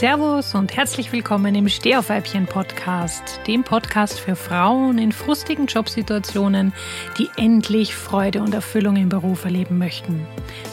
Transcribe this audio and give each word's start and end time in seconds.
Servus 0.00 0.54
und 0.54 0.74
herzlich 0.74 1.12
willkommen 1.12 1.54
im 1.54 1.68
Stehaufweibchen 1.68 2.46
Podcast, 2.46 3.38
dem 3.46 3.64
Podcast 3.64 4.18
für 4.18 4.34
Frauen 4.34 4.96
in 4.96 5.12
frustigen 5.12 5.66
Jobsituationen, 5.66 6.72
die 7.18 7.28
endlich 7.36 7.94
Freude 7.94 8.40
und 8.40 8.54
Erfüllung 8.54 8.96
im 8.96 9.10
Beruf 9.10 9.44
erleben 9.44 9.76
möchten. 9.76 10.26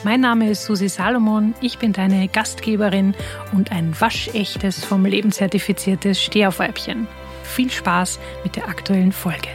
Mein 0.05 0.21
Name 0.21 0.49
ist 0.49 0.63
Susi 0.63 0.87
Salomon, 0.87 1.53
ich 1.59 1.77
bin 1.77 1.91
deine 1.91 2.29
Gastgeberin 2.29 3.15
und 3.51 3.73
ein 3.73 3.93
waschechtes, 3.99 4.85
vom 4.85 5.03
Leben 5.03 5.33
zertifiziertes 5.33 6.23
Stehaufweibchen. 6.23 7.05
Viel 7.43 7.69
Spaß 7.69 8.19
mit 8.45 8.55
der 8.55 8.69
aktuellen 8.69 9.11
Folge. 9.11 9.49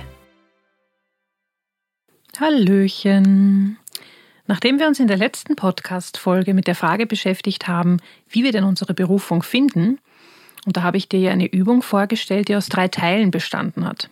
Hallöchen. 2.38 3.78
Nachdem 4.46 4.78
wir 4.78 4.88
uns 4.88 4.98
in 4.98 5.06
der 5.06 5.16
letzten 5.16 5.54
Podcast-Folge 5.54 6.52
mit 6.52 6.66
der 6.66 6.74
Frage 6.74 7.06
beschäftigt 7.06 7.68
haben, 7.68 7.98
wie 8.28 8.42
wir 8.42 8.52
denn 8.52 8.64
unsere 8.64 8.92
Berufung 8.92 9.42
finden, 9.42 9.98
und 10.66 10.76
da 10.76 10.82
habe 10.82 10.96
ich 10.96 11.08
dir 11.08 11.20
ja 11.20 11.32
eine 11.32 11.46
Übung 11.46 11.82
vorgestellt, 11.82 12.48
die 12.48 12.56
aus 12.56 12.68
drei 12.68 12.88
Teilen 12.88 13.30
bestanden 13.30 13.86
hat. 13.86 14.10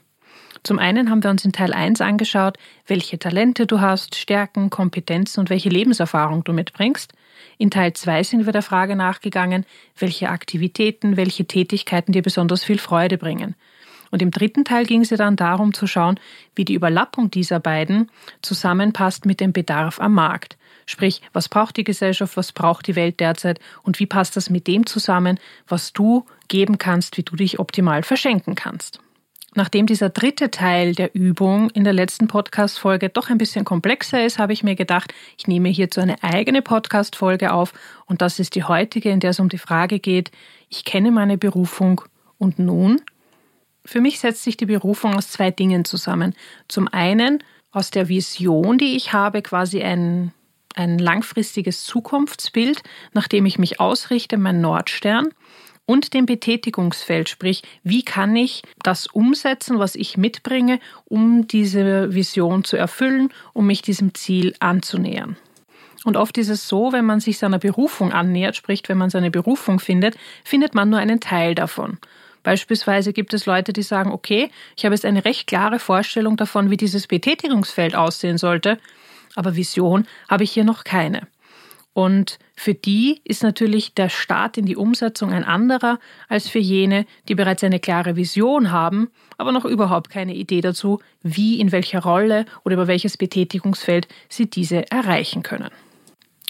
Zum 0.63 0.79
einen 0.79 1.11
haben 1.11 1.23
wir 1.23 1.31
uns 1.31 1.45
in 1.45 1.53
Teil 1.53 1.73
1 1.73 2.01
angeschaut, 2.01 2.59
welche 2.87 3.19
Talente 3.19 3.67
du 3.67 3.81
hast, 3.81 4.15
Stärken, 4.15 4.69
Kompetenzen 4.69 5.41
und 5.41 5.51
welche 5.51 5.69
Lebenserfahrung 5.69 6.45
du 6.45 6.53
mitbringst. 6.53 7.13
In 7.57 7.71
Teil 7.71 7.95
2 7.95 8.23
sind 8.23 8.47
wir 8.47 8.53
der 8.53 8.63
Frage 8.63 8.95
nachgegangen, 8.95 9.65
welche 9.99 10.29
Aktivitäten, 10.29 11.17
welche 11.17 11.47
Tätigkeiten 11.47 12.13
dir 12.13 12.23
besonders 12.23 12.63
viel 12.63 12.79
Freude 12.79 13.17
bringen. 13.17 13.55
Und 14.11 14.23
im 14.23 14.31
dritten 14.31 14.65
Teil 14.65 14.85
ging 14.87 15.03
es 15.03 15.11
ja 15.11 15.17
dann 15.17 15.37
darum 15.37 15.73
zu 15.73 15.87
schauen, 15.87 16.19
wie 16.55 16.65
die 16.65 16.75
Überlappung 16.75 17.31
dieser 17.31 17.61
beiden 17.61 18.11
zusammenpasst 18.43 19.27
mit 19.27 19.41
dem 19.41 19.53
Bedarf 19.53 20.01
am 20.01 20.15
Markt. 20.15 20.57
Sprich, 20.87 21.23
was 21.33 21.49
braucht 21.49 21.77
die 21.77 21.85
Gesellschaft, 21.85 22.37
was 22.37 22.53
braucht 22.53 22.89
die 22.89 22.97
Welt 22.97 23.21
derzeit 23.21 23.61
und 23.83 24.01
wie 24.01 24.07
passt 24.07 24.37
das 24.37 24.51
mit 24.51 24.67
dem 24.67 24.87
zusammen, 24.87 25.39
was 25.69 25.93
du 25.93 26.27
geben 26.49 26.79
kannst, 26.79 27.17
wie 27.17 27.23
du 27.23 27.37
dich 27.37 27.61
optimal 27.61 28.03
verschenken 28.03 28.57
kannst. 28.57 29.01
Nachdem 29.55 29.87
dieser 29.87 30.11
dritte 30.11 30.51
Teil 30.53 30.95
der 30.95 31.15
Übung 31.15 31.71
in 31.71 31.83
der 31.83 31.93
letzten 31.93 32.29
Podcast-Folge 32.29 33.09
doch 33.09 33.31
ein 33.31 33.39
bisschen 33.39 33.65
komplexer 33.65 34.25
ist, 34.25 34.39
habe 34.39 34.53
ich 34.53 34.63
mir 34.63 34.77
gedacht, 34.77 35.13
ich 35.39 35.49
nehme 35.49 35.69
hierzu 35.69 36.01
eine 36.01 36.23
eigene 36.23 36.63
Podcast-Folge 36.63 37.53
auf 37.53 37.73
und 38.07 38.23
das 38.23 38.39
ist 38.39 38.55
die 38.55 38.63
heutige, 38.63 39.11
in 39.11 39.19
der 39.19 39.31
es 39.31 39.41
um 39.41 39.49
die 39.49 39.59
Frage 39.59 39.99
geht, 39.99 40.31
ich 40.69 40.85
kenne 40.85 41.11
meine 41.11 41.37
Berufung 41.37 42.03
und 42.39 42.61
nun? 42.61 43.01
Für 43.85 44.01
mich 44.01 44.21
setzt 44.21 44.43
sich 44.43 44.57
die 44.57 44.67
Berufung 44.67 45.15
aus 45.15 45.31
zwei 45.31 45.51
Dingen 45.51 45.85
zusammen. 45.85 46.35
Zum 46.69 46.89
einen 46.89 47.43
aus 47.73 47.91
der 47.91 48.09
Vision, 48.09 48.79
die 48.79 48.97
ich 48.97 49.13
habe, 49.13 49.43
quasi 49.43 49.83
ein, 49.83 50.33
ein 50.75 50.99
langfristiges 50.99 51.85
Zukunftsbild, 51.85 52.83
nach 53.13 53.29
dem 53.29 53.47
ich 53.47 53.59
mich 53.59 53.81
ausrichte, 53.81 54.37
mein 54.37 54.61
Nordstern, 54.61 55.29
und 55.87 56.15
dem 56.15 56.25
Betätigungsfeld, 56.25 57.29
sprich, 57.29 57.63
wie 57.83 58.05
kann 58.05 58.37
ich 58.37 58.63
das 58.85 59.09
umsetzen, 59.09 59.81
was 59.81 59.97
ich 59.97 60.17
mitbringe, 60.17 60.79
um 61.07 61.49
diese 61.49 62.15
Vision 62.15 62.63
zu 62.63 62.77
erfüllen, 62.77 63.31
um 63.55 63.67
mich 63.67 63.83
diesem 63.83 64.15
Ziel 64.15 64.55
anzunähern. 64.61 65.37
Und 66.05 66.17
oft 66.17 66.39
ist 66.39 66.49
es 66.49 66.69
so, 66.69 66.93
wenn 66.93 67.05
man 67.05 67.19
sich 67.19 67.39
seiner 67.39 67.59
Berufung 67.59 68.13
annähert, 68.13 68.55
sprich, 68.55 68.83
wenn 68.87 68.99
man 68.99 69.11
seine 69.11 69.33
Berufung 69.33 69.81
findet, 69.81 70.17
findet 70.45 70.77
man 70.77 70.91
nur 70.91 71.01
einen 71.01 71.19
Teil 71.19 71.57
davon. 71.57 71.99
Beispielsweise 72.43 73.13
gibt 73.13 73.35
es 73.35 73.47
Leute, 73.47 73.73
die 73.73 73.83
sagen, 73.83 74.13
okay, 74.13 74.51
ich 74.77 74.85
habe 74.85 74.95
jetzt 74.95 75.05
eine 75.05 75.25
recht 75.25 75.47
klare 75.47 75.79
Vorstellung 75.79 76.37
davon, 76.37 76.71
wie 76.71 76.77
dieses 76.77 77.07
Betätigungsfeld 77.07 77.95
aussehen 77.95 78.39
sollte, 78.39 78.79
aber 79.37 79.57
Vision 79.57 80.07
habe 80.29 80.45
ich 80.45 80.53
hier 80.53 80.65
noch 80.65 80.85
keine. 80.85 81.27
Und 81.93 82.39
für 82.55 82.73
die 82.73 83.21
ist 83.25 83.43
natürlich 83.43 83.95
der 83.95 84.09
Start 84.09 84.57
in 84.57 84.65
die 84.65 84.77
Umsetzung 84.77 85.33
ein 85.33 85.45
anderer 85.45 85.99
als 86.29 86.49
für 86.49 86.61
jene, 86.61 87.05
die 87.29 87.35
bereits 87.35 87.65
eine 87.65 87.81
klare 87.81 88.15
Vision 88.15 88.71
haben, 88.71 89.11
aber 89.39 89.51
noch 89.51 89.65
überhaupt 89.65 90.09
keine 90.09 90.35
Idee 90.35 90.61
dazu, 90.61 91.01
wie, 91.23 91.61
in 91.61 91.73
welcher 91.73 92.03
Rolle 92.03 92.47
oder 92.65 92.75
über 92.75 92.87
welches 92.87 93.17
Betätigungsfeld 93.17 94.07
sie 94.29 94.49
diese 94.49 94.91
erreichen 94.91 95.43
können. 95.43 95.71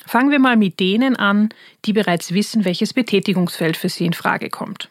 Fangen 0.06 0.30
wir 0.30 0.40
mal 0.40 0.56
mit 0.56 0.78
denen 0.78 1.16
an, 1.16 1.50
die 1.84 1.92
bereits 1.92 2.34
wissen, 2.34 2.64
welches 2.64 2.92
Betätigungsfeld 2.92 3.76
für 3.76 3.88
sie 3.88 4.06
in 4.06 4.12
Frage 4.12 4.50
kommt. 4.50 4.90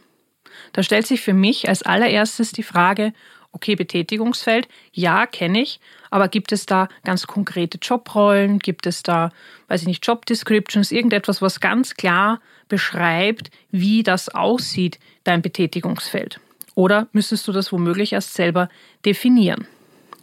Da 0.74 0.84
stellt 0.84 1.07
sich 1.07 1.22
für 1.22 1.34
mich 1.34 1.68
als 1.68 1.84
allererstes 1.84 2.52
die 2.52 2.63
Frage, 2.63 3.13
okay, 3.52 3.75
Betätigungsfeld, 3.75 4.68
ja, 4.94 5.25
kenne 5.25 5.62
ich, 5.62 5.80
aber 6.12 6.28
gibt 6.28 6.52
es 6.52 6.66
da 6.66 6.88
ganz 7.03 7.28
konkrete 7.28 7.80
Jobrollen? 7.81 8.59
Gibt 8.59 8.85
es 8.85 9.03
da, 9.03 9.31
weiß 9.68 9.81
ich 9.81 9.88
nicht, 9.88 10.06
Job 10.06 10.25
Descriptions, 10.25 10.91
irgendetwas, 10.91 11.41
was 11.41 11.59
ganz 11.59 11.96
klar 11.96 12.41
beschreibt, 12.68 13.50
wie 13.72 14.03
das 14.03 14.30
aussieht, 14.30 15.00
dein 15.24 15.41
Betätigungsfeld? 15.41 16.40
Oder 16.75 17.07
müsstest 17.12 17.47
du 17.47 17.51
das 17.51 17.72
womöglich 17.72 18.13
erst 18.13 18.34
selber 18.36 18.69
definieren? 19.06 19.68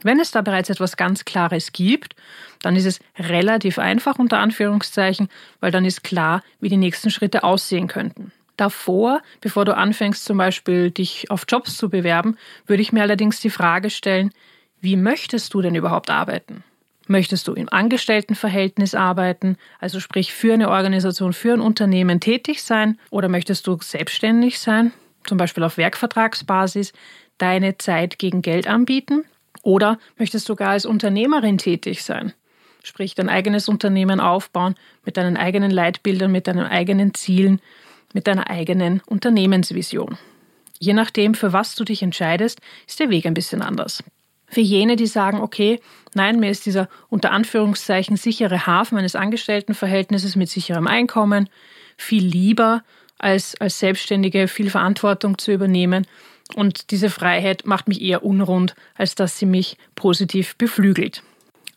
Wenn 0.03 0.21
es 0.21 0.31
da 0.31 0.43
bereits 0.43 0.71
etwas 0.71 0.97
ganz 0.97 1.25
Klares 1.25 1.73
gibt, 1.73 2.15
dann 2.63 2.77
ist 2.77 2.87
es 2.87 3.01
relativ 3.19 3.79
einfach 3.79 4.19
unter 4.19 4.39
Anführungszeichen, 4.39 5.29
weil 5.61 5.73
dann 5.73 5.85
ist 5.85 6.05
klar, 6.05 6.43
wie 6.61 6.69
die 6.69 6.77
nächsten 6.77 7.11
Schritte 7.11 7.45
aussehen 7.45 7.89
könnten. 7.89 8.33
Davor, 8.57 9.21
bevor 9.41 9.65
du 9.65 9.77
anfängst 9.77 10.25
zum 10.25 10.39
Beispiel 10.39 10.91
dich 10.91 11.31
auf 11.31 11.45
Jobs 11.49 11.77
zu 11.77 11.91
bewerben, 11.91 12.37
würde 12.67 12.83
ich 12.83 12.93
mir 12.93 13.03
allerdings 13.03 13.41
die 13.41 13.51
Frage 13.51 13.91
stellen, 13.91 14.33
wie 14.81 14.97
möchtest 14.97 15.53
du 15.53 15.61
denn 15.61 15.75
überhaupt 15.75 16.11
arbeiten? 16.11 16.65
Möchtest 17.07 17.47
du 17.47 17.53
im 17.53 17.69
Angestelltenverhältnis 17.69 18.95
arbeiten, 18.95 19.57
also 19.79 20.01
sprich 20.01 20.33
für 20.33 20.55
eine 20.55 20.71
Organisation, 20.71 21.33
für 21.33 21.53
ein 21.53 21.61
Unternehmen 21.61 22.19
tätig 22.19 22.63
sein, 22.63 22.99
oder 23.11 23.29
möchtest 23.29 23.67
du 23.67 23.79
selbstständig 23.81 24.59
sein, 24.59 24.93
zum 25.25 25.39
Beispiel 25.39 25.63
auf 25.63 25.77
Werkvertragsbasis, 25.77 26.93
deine 27.39 27.79
Zeit 27.79 28.19
gegen 28.19 28.43
Geld 28.43 28.67
anbieten? 28.67 29.25
Oder 29.63 29.99
möchtest 30.19 30.49
du 30.49 30.57
gar 30.57 30.71
als 30.71 30.87
Unternehmerin 30.87 31.59
tätig 31.59 32.05
sein? 32.05 32.33
Sprich, 32.83 33.15
dein 33.15 33.29
eigenes 33.29 33.69
Unternehmen 33.69 34.21
aufbauen 34.21 34.77
mit 35.05 35.17
deinen 35.17 35.37
eigenen 35.37 35.71
Leitbildern, 35.71 36.31
mit 36.31 36.47
deinen 36.47 36.67
eigenen 36.67 37.15
Zielen, 37.15 37.61
mit 38.17 38.27
deiner 38.27 38.49
eigenen 38.49 39.03
Unternehmensvision. 39.05 40.17
Je 40.79 40.95
nachdem, 40.95 41.35
für 41.35 41.53
was 41.53 41.75
du 41.75 41.85
dich 41.85 42.03
entscheidest, 42.03 42.63
ist 42.89 42.99
der 42.99 43.11
Weg 43.11 43.27
ein 43.27 43.35
bisschen 43.35 43.61
anders. 43.61 44.03
Für 44.49 44.63
jene, 44.63 44.97
die 44.97 45.07
sagen, 45.07 45.43
okay, 45.43 45.81
nein, 46.15 46.41
mir 46.41 46.51
ist 46.51 46.65
dieser 46.65 46.89
unter 47.11 47.31
Anführungszeichen 47.31 48.17
sichere 48.17 48.67
Hafen 48.67 48.97
eines 48.97 49.17
Angestelltenverhältnisses 49.17 50.35
mit 50.35 50.49
sicherem 50.49 50.87
Einkommen 50.87 51.51
viel 51.99 52.25
lieber, 52.25 52.83
als 53.19 53.55
als 53.61 53.79
Selbstständige 53.81 54.49
viel 54.49 54.71
Verantwortung 54.71 55.37
zu 55.37 55.53
übernehmen. 55.53 56.07
Und 56.55 56.91
diese 56.93 57.11
Freiheit 57.11 57.67
macht 57.67 57.87
mich 57.87 58.01
eher 58.01 58.25
unrund, 58.25 58.75
als 58.95 59.15
dass 59.15 59.39
sie 59.39 59.47
mich 59.47 59.77
positiv 59.95 60.57
beflügelt. 60.57 61.23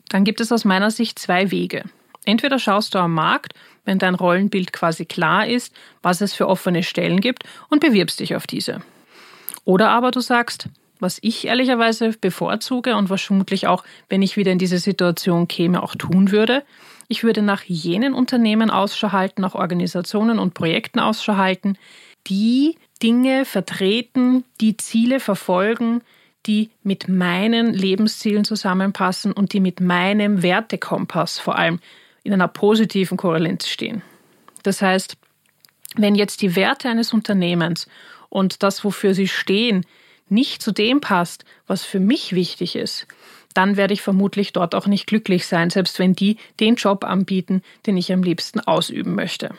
Dann 0.07 0.23
gibt 0.23 0.39
es 0.39 0.53
aus 0.53 0.63
meiner 0.63 0.89
Sicht 0.89 1.19
zwei 1.19 1.51
Wege. 1.51 1.83
Entweder 2.25 2.59
schaust 2.59 2.94
du 2.94 3.00
am 3.00 3.13
Markt, 3.13 3.53
wenn 3.85 4.00
dein 4.00 4.16
Rollenbild 4.16 4.74
quasi 4.74 5.06
klar 5.06 5.47
ist, 5.47 5.74
was 6.02 6.22
es 6.22 6.34
für 6.34 6.47
offene 6.47 6.84
Stellen 6.84 7.22
gibt 7.22 7.44
und 7.69 7.80
bewirbst 7.80 8.19
dich 8.19 8.35
auf 8.35 8.46
diese. 8.46 8.81
Oder 9.66 9.90
aber 9.90 10.12
du 10.12 10.19
sagst, 10.19 10.69
was 11.00 11.18
ich 11.22 11.47
ehrlicherweise 11.47 12.12
bevorzuge 12.19 12.96
und 12.96 13.09
was 13.09 13.22
vermutlich 13.22 13.68
auch, 13.68 13.84
wenn 14.09 14.22
ich 14.22 14.38
wieder 14.38 14.52
in 14.52 14.59
diese 14.59 14.80
Situation 14.80 15.47
käme, 15.47 15.81
auch 15.81 15.96
tun 15.96 16.31
würde, 16.31 16.63
ich 17.07 17.24
würde 17.24 17.41
nach 17.41 17.63
jenen 17.63 18.13
Unternehmen 18.13 18.69
Ausschau 18.69 19.12
halten, 19.12 19.41
nach 19.41 19.56
Organisationen 19.56 20.38
und 20.38 20.53
Projekten 20.53 21.00
Ausschau 21.00 21.38
halten, 21.38 21.78
die 22.28 22.75
Dinge 23.01 23.46
vertreten, 23.46 24.44
die 24.62 24.78
Ziele 24.78 25.19
verfolgen, 25.19 26.01
die 26.46 26.69
mit 26.84 27.07
meinen 27.07 27.74
Lebenszielen 27.74 28.44
zusammenpassen 28.44 29.31
und 29.31 29.53
die 29.53 29.59
mit 29.59 29.81
meinem 29.81 30.44
Wertekompass 30.44 31.40
vor 31.40 31.57
allem 31.57 31.80
in 32.29 32.34
einer 32.34 32.47
positiven 32.47 33.17
Korrelenz 33.17 33.67
stehen. 33.67 34.03
Das 34.62 34.84
heißt, 34.84 35.17
wenn 35.95 36.13
jetzt 36.13 36.44
die 36.44 36.56
Werte 36.56 36.88
eines 36.88 37.12
Unternehmens 37.12 37.88
und 38.30 38.62
das, 38.62 38.83
wofür 38.83 39.15
sie 39.15 39.27
stehen, 39.27 39.83
nicht 40.27 40.62
zu 40.62 40.71
dem 40.71 41.01
passt, 41.01 41.44
was 41.65 41.83
für 41.83 42.00
mich 42.00 42.33
wichtig 42.33 42.75
ist, 42.75 43.07
dann 43.56 43.77
werde 43.77 43.95
ich 43.95 44.04
vermutlich 44.04 44.54
dort 44.54 44.75
auch 44.75 44.86
nicht 44.86 45.07
glücklich 45.07 45.48
sein, 45.48 45.71
selbst 45.71 45.98
wenn 45.98 46.13
die 46.13 46.38
den 46.59 46.75
Job 46.75 47.04
anbieten, 47.04 47.63
den 47.88 47.98
ich 47.98 48.13
am 48.13 48.21
liebsten 48.21 48.59
ausüben 48.59 49.15
möchte. 49.15 49.50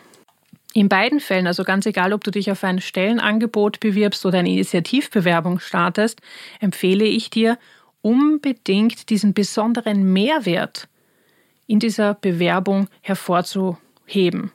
In 0.72 0.88
beiden 0.88 1.18
Fällen, 1.18 1.48
also 1.48 1.64
ganz 1.64 1.86
egal, 1.86 2.12
ob 2.12 2.22
du 2.22 2.30
dich 2.30 2.52
auf 2.52 2.62
ein 2.62 2.80
Stellenangebot 2.80 3.80
bewirbst 3.80 4.24
oder 4.24 4.38
eine 4.38 4.50
Initiativbewerbung 4.50 5.58
startest, 5.58 6.20
empfehle 6.60 7.04
ich 7.04 7.30
dir 7.30 7.58
unbedingt 8.00 9.10
diesen 9.10 9.34
besonderen 9.34 10.12
Mehrwert 10.12 10.86
in 11.70 11.78
dieser 11.78 12.14
Bewerbung 12.14 12.88
hervorzuheben. 13.00 14.50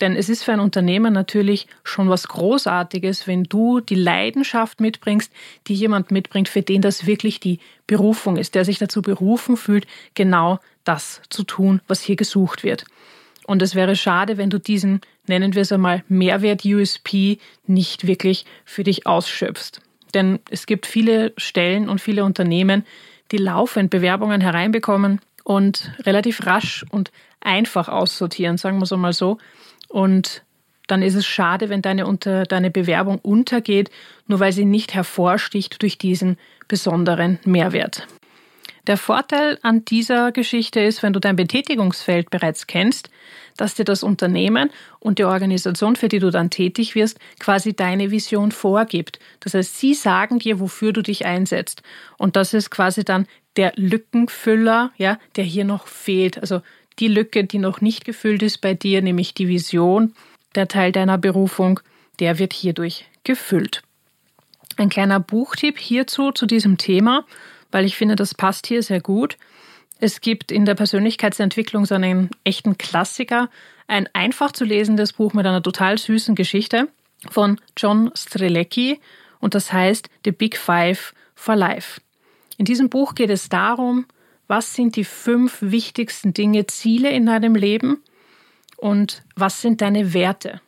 Denn 0.00 0.14
es 0.14 0.28
ist 0.28 0.44
für 0.44 0.52
ein 0.52 0.60
Unternehmen 0.60 1.12
natürlich 1.12 1.66
schon 1.82 2.08
was 2.08 2.28
Großartiges, 2.28 3.26
wenn 3.26 3.44
du 3.44 3.80
die 3.80 3.96
Leidenschaft 3.96 4.80
mitbringst, 4.80 5.32
die 5.66 5.74
jemand 5.74 6.12
mitbringt, 6.12 6.48
für 6.48 6.62
den 6.62 6.80
das 6.80 7.04
wirklich 7.06 7.40
die 7.40 7.58
Berufung 7.88 8.36
ist, 8.36 8.54
der 8.54 8.64
sich 8.64 8.78
dazu 8.78 9.02
berufen 9.02 9.56
fühlt, 9.56 9.88
genau 10.14 10.60
das 10.84 11.20
zu 11.30 11.42
tun, 11.42 11.80
was 11.88 12.00
hier 12.00 12.16
gesucht 12.16 12.62
wird. 12.62 12.84
Und 13.44 13.60
es 13.60 13.74
wäre 13.74 13.96
schade, 13.96 14.38
wenn 14.38 14.50
du 14.50 14.60
diesen, 14.60 15.00
nennen 15.26 15.54
wir 15.54 15.62
es 15.62 15.72
einmal, 15.72 16.04
Mehrwert 16.08 16.64
USP 16.64 17.38
nicht 17.66 18.06
wirklich 18.06 18.44
für 18.64 18.84
dich 18.84 19.06
ausschöpfst. 19.06 19.80
Denn 20.14 20.38
es 20.48 20.66
gibt 20.66 20.86
viele 20.86 21.32
Stellen 21.36 21.88
und 21.88 22.00
viele 22.00 22.24
Unternehmen, 22.24 22.84
die 23.32 23.38
laufend 23.38 23.90
Bewerbungen 23.90 24.40
hereinbekommen 24.40 25.20
und 25.44 25.92
relativ 26.00 26.46
rasch 26.46 26.84
und 26.90 27.10
einfach 27.40 27.88
aussortieren, 27.88 28.56
sagen 28.56 28.78
wir 28.78 28.84
es 28.84 28.92
einmal 28.92 29.12
so. 29.12 29.38
Und 29.88 30.42
dann 30.86 31.02
ist 31.02 31.14
es 31.14 31.26
schade, 31.26 31.68
wenn 31.68 31.82
deine, 31.82 32.06
unter, 32.06 32.44
deine 32.44 32.70
Bewerbung 32.70 33.18
untergeht, 33.18 33.90
nur 34.26 34.40
weil 34.40 34.52
sie 34.52 34.64
nicht 34.64 34.94
hervorsticht 34.94 35.80
durch 35.82 35.98
diesen 35.98 36.38
besonderen 36.68 37.38
Mehrwert. 37.44 38.06
Der 38.88 38.96
Vorteil 38.96 39.58
an 39.62 39.84
dieser 39.84 40.32
Geschichte 40.32 40.80
ist, 40.80 41.02
wenn 41.02 41.12
du 41.12 41.20
dein 41.20 41.36
Betätigungsfeld 41.36 42.30
bereits 42.30 42.66
kennst, 42.66 43.10
dass 43.56 43.74
dir 43.74 43.84
das 43.84 44.02
Unternehmen 44.02 44.70
und 44.98 45.18
die 45.18 45.24
Organisation, 45.24 45.94
für 45.94 46.08
die 46.08 46.18
du 46.18 46.30
dann 46.30 46.50
tätig 46.50 46.96
wirst, 46.96 47.18
quasi 47.38 47.74
deine 47.74 48.10
Vision 48.10 48.50
vorgibt. 48.50 49.20
Das 49.40 49.54
heißt, 49.54 49.78
sie 49.78 49.94
sagen 49.94 50.40
dir, 50.40 50.58
wofür 50.58 50.92
du 50.92 51.02
dich 51.02 51.26
einsetzt. 51.26 51.82
Und 52.18 52.34
das 52.34 52.54
ist 52.54 52.70
quasi 52.70 53.04
dann 53.04 53.28
der 53.56 53.72
Lückenfüller, 53.76 54.90
ja, 54.96 55.18
der 55.36 55.44
hier 55.44 55.64
noch 55.64 55.86
fehlt. 55.86 56.38
Also 56.38 56.60
die 56.98 57.08
Lücke, 57.08 57.44
die 57.44 57.58
noch 57.58 57.80
nicht 57.80 58.04
gefüllt 58.04 58.42
ist 58.42 58.60
bei 58.60 58.74
dir, 58.74 59.00
nämlich 59.00 59.34
die 59.34 59.48
Vision, 59.48 60.12
der 60.56 60.66
Teil 60.66 60.90
deiner 60.90 61.18
Berufung, 61.18 61.78
der 62.18 62.38
wird 62.38 62.52
hierdurch 62.52 63.06
gefüllt. 63.22 63.82
Ein 64.76 64.88
kleiner 64.88 65.20
Buchtipp 65.20 65.78
hierzu 65.78 66.32
zu 66.32 66.46
diesem 66.46 66.78
Thema 66.78 67.24
weil 67.72 67.84
ich 67.84 67.96
finde, 67.96 68.14
das 68.14 68.34
passt 68.34 68.66
hier 68.66 68.82
sehr 68.82 69.00
gut. 69.00 69.36
Es 69.98 70.20
gibt 70.20 70.52
in 70.52 70.64
der 70.64 70.74
Persönlichkeitsentwicklung 70.74 71.86
so 71.86 71.94
einen 71.94 72.30
echten 72.44 72.78
Klassiker, 72.78 73.50
ein 73.88 74.08
einfach 74.12 74.52
zu 74.52 74.64
lesendes 74.64 75.12
Buch 75.12 75.32
mit 75.32 75.46
einer 75.46 75.62
total 75.62 75.98
süßen 75.98 76.34
Geschichte 76.34 76.88
von 77.30 77.60
John 77.76 78.10
Strelecki 78.14 79.00
und 79.40 79.54
das 79.54 79.72
heißt 79.72 80.08
The 80.24 80.32
Big 80.32 80.56
Five 80.56 81.14
for 81.34 81.56
Life. 81.56 82.00
In 82.58 82.64
diesem 82.64 82.88
Buch 82.88 83.14
geht 83.14 83.30
es 83.30 83.48
darum, 83.48 84.06
was 84.46 84.74
sind 84.74 84.96
die 84.96 85.04
fünf 85.04 85.58
wichtigsten 85.60 86.34
Dinge, 86.34 86.66
Ziele 86.66 87.10
in 87.10 87.26
deinem 87.26 87.54
Leben 87.54 88.02
und 88.76 89.22
was 89.36 89.62
sind 89.62 89.80
deine 89.80 90.14
Werte. 90.14 90.60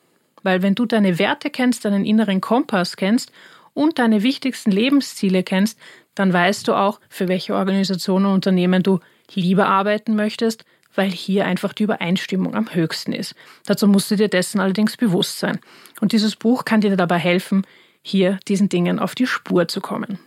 Weil 0.42 0.62
wenn 0.62 0.74
du 0.74 0.86
deine 0.86 1.18
Werte 1.18 1.50
kennst, 1.50 1.84
deinen 1.84 2.04
inneren 2.04 2.40
Kompass 2.40 2.96
kennst 2.96 3.32
und 3.74 3.98
deine 3.98 4.22
wichtigsten 4.22 4.70
Lebensziele 4.70 5.42
kennst, 5.42 5.78
dann 6.14 6.32
weißt 6.32 6.68
du 6.68 6.74
auch, 6.74 7.00
für 7.08 7.28
welche 7.28 7.54
Organisationen 7.54 8.26
und 8.26 8.32
Unternehmen 8.34 8.82
du 8.82 9.00
lieber 9.34 9.66
arbeiten 9.66 10.14
möchtest, 10.16 10.64
weil 10.94 11.10
hier 11.10 11.46
einfach 11.46 11.72
die 11.72 11.84
Übereinstimmung 11.84 12.54
am 12.54 12.72
höchsten 12.72 13.12
ist. 13.12 13.34
Dazu 13.66 13.88
musst 13.88 14.10
du 14.10 14.16
dir 14.16 14.28
dessen 14.28 14.60
allerdings 14.60 14.96
bewusst 14.96 15.38
sein. 15.38 15.58
Und 16.00 16.12
dieses 16.12 16.36
Buch 16.36 16.64
kann 16.64 16.80
dir 16.80 16.96
dabei 16.96 17.18
helfen, 17.18 17.66
hier 18.02 18.38
diesen 18.48 18.68
Dingen 18.68 18.98
auf 18.98 19.14
die 19.14 19.26
Spur 19.26 19.66
zu 19.66 19.80
kommen. 19.80 20.18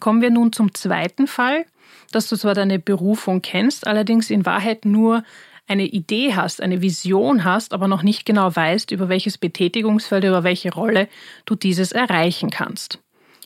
Kommen 0.00 0.20
wir 0.20 0.30
nun 0.30 0.52
zum 0.52 0.74
zweiten 0.74 1.26
Fall, 1.26 1.64
dass 2.10 2.28
du 2.28 2.36
zwar 2.36 2.54
deine 2.54 2.78
Berufung 2.78 3.40
kennst, 3.42 3.86
allerdings 3.86 4.30
in 4.30 4.44
Wahrheit 4.44 4.84
nur 4.84 5.22
eine 5.68 5.84
Idee 5.84 6.34
hast, 6.34 6.60
eine 6.60 6.82
Vision 6.82 7.44
hast, 7.44 7.72
aber 7.72 7.88
noch 7.88 8.02
nicht 8.02 8.26
genau 8.26 8.54
weißt, 8.54 8.90
über 8.90 9.08
welches 9.08 9.38
Betätigungsfeld, 9.38 10.24
über 10.24 10.42
welche 10.44 10.72
Rolle 10.72 11.08
du 11.46 11.54
dieses 11.54 11.92
erreichen 11.92 12.50
kannst. 12.50 12.98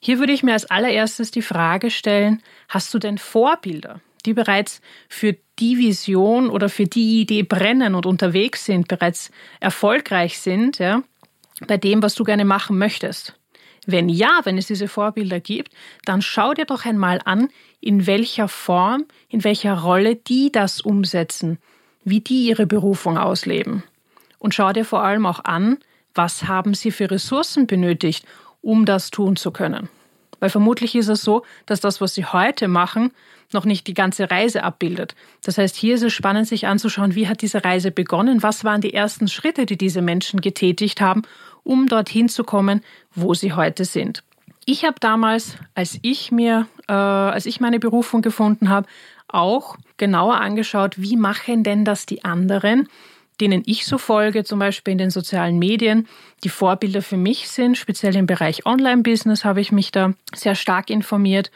Hier 0.07 0.21
würde 0.21 0.33
ich 0.33 0.45
mir 0.45 0.53
als 0.53 0.67
allererstes 0.67 1.33
die 1.33 1.43
Frage 1.43 1.91
stellen, 1.91 2.41
hast 2.69 2.95
du 2.95 3.01
denn 3.01 3.19
Vorbilder, 3.19 4.01
die 4.25 4.35
bereits 4.35 4.81
für 5.09 5.37
die 5.59 5.79
Vision 5.79 6.49
oder 6.49 6.69
für 6.69 6.85
die 6.85 7.21
Idee 7.23 7.43
brennen 7.43 7.97
und 7.97 8.07
unterwegs 8.07 8.65
sind, 8.67 8.87
bereits 8.87 9.33
erfolgreich 9.59 10.39
sind, 10.39 10.79
ja, 10.79 11.03
bei 11.67 11.77
dem, 11.77 12.05
was 12.05 12.15
du 12.15 12.23
gerne 12.23 12.45
machen 12.45 12.79
möchtest? 12.79 13.37
Wenn 13.85 14.09
ja, 14.09 14.43
wenn 14.45 14.59
es 14.59 14.69
diese 14.69 14.87
Vorbilder 14.87 15.41
gibt, 15.41 15.73
dann 16.05 16.23
schau 16.23 16.55
dir 16.55 16.67
doch 16.67 16.85
einmal 16.85 17.21
an, 17.25 17.49
in 17.81 18.07
welcher 18.07 18.47
Form, 18.47 19.07
in 19.29 19.43
welcher 19.43 19.75
Rolle 19.77 20.15
die 20.15 20.53
das 20.53 20.81
umsetzen, 20.81 21.59
wie 22.05 22.21
die 22.21 22.47
ihre 22.47 22.69
Berufung 22.69 23.19
ausleben. 23.19 23.83
Und 24.39 24.55
schau 24.55 24.73
dir 24.73 24.85
vor 24.85 25.03
allem 25.03 25.27
auch 25.27 25.43
an, 25.43 25.79
was 26.15 26.45
haben 26.45 26.75
sie 26.75 26.93
für 26.93 27.11
Ressourcen 27.11 27.67
benötigt, 27.67 28.25
um 28.63 28.85
das 28.85 29.11
tun 29.11 29.35
zu 29.35 29.51
können. 29.51 29.89
Weil 30.41 30.51
vermutlich 30.51 30.95
ist 30.95 31.09
es 31.09 31.23
so, 31.23 31.45
dass 31.67 31.81
das, 31.81 32.01
was 32.01 32.15
sie 32.15 32.25
heute 32.25 32.69
machen, 32.69 33.13
noch 33.53 33.65
nicht 33.65 33.87
die 33.87 33.95
ganze 33.95 34.31
Reise 34.31 34.65
abbildet. 34.65 35.15
Das 35.45 35.59
heißt, 35.59 35.77
hier 35.77 35.95
ist 35.95 36.03
es 36.03 36.13
spannend, 36.13 36.49
sich 36.49 36.67
anzuschauen, 36.67 37.15
wie 37.15 37.29
hat 37.29 37.43
diese 37.43 37.65
Reise 37.65 37.91
begonnen, 37.91 38.43
was 38.43 38.65
waren 38.65 38.81
die 38.81 38.95
ersten 38.95 39.29
Schritte, 39.29 39.67
die 39.67 39.79
diese 39.79 40.03
Menschen 40.03 40.41
getätigt 40.41 41.01
haben, 41.01 41.23
um 41.63 41.89
dorthin 41.89 42.29
zu 42.29 42.45
kommen, 42.45 42.83
wo 43.15 43.35
sie 43.35 43.53
heute 43.53 43.85
sind. 43.85 44.23
Ich 44.65 44.85
habe 44.85 44.97
damals, 44.99 45.57
als 45.75 45.99
ich 46.03 46.33
mir, 46.33 46.67
äh, 46.89 46.93
als 46.93 47.47
ich 47.47 47.61
meine 47.61 47.79
Berufung 47.79 48.21
gefunden 48.21 48.69
habe, 48.69 48.89
auch 49.29 49.77
genauer 49.97 50.41
angeschaut, 50.41 51.01
wie 51.01 51.17
machen 51.17 51.63
denn 51.63 51.85
das 51.85 52.07
die 52.07 52.25
anderen 52.25 52.89
denen 53.41 53.63
ich 53.67 53.87
so 53.87 53.99
folge, 53.99 54.45
zum 54.45 54.59
Beispiel 54.59 54.93
in 54.93 54.99
den 54.99 55.11
sozialen 55.11 55.59
Medien, 55.59 56.09
die 56.45 56.49
Vorbilder 56.49 57.03
für 57.03 57.17
mich 57.17 57.49
sind. 57.49 57.77
Speziell 57.77 58.17
im 58.17 58.27
Bereich 58.27 58.67
Online-Business 58.67 59.45
habe 59.45 59.61
ich 59.61 59.73
mich 59.73 59.93
da 59.93 60.15
sehr 60.35 60.55
stark 60.55 60.91
informiert. 60.91 61.51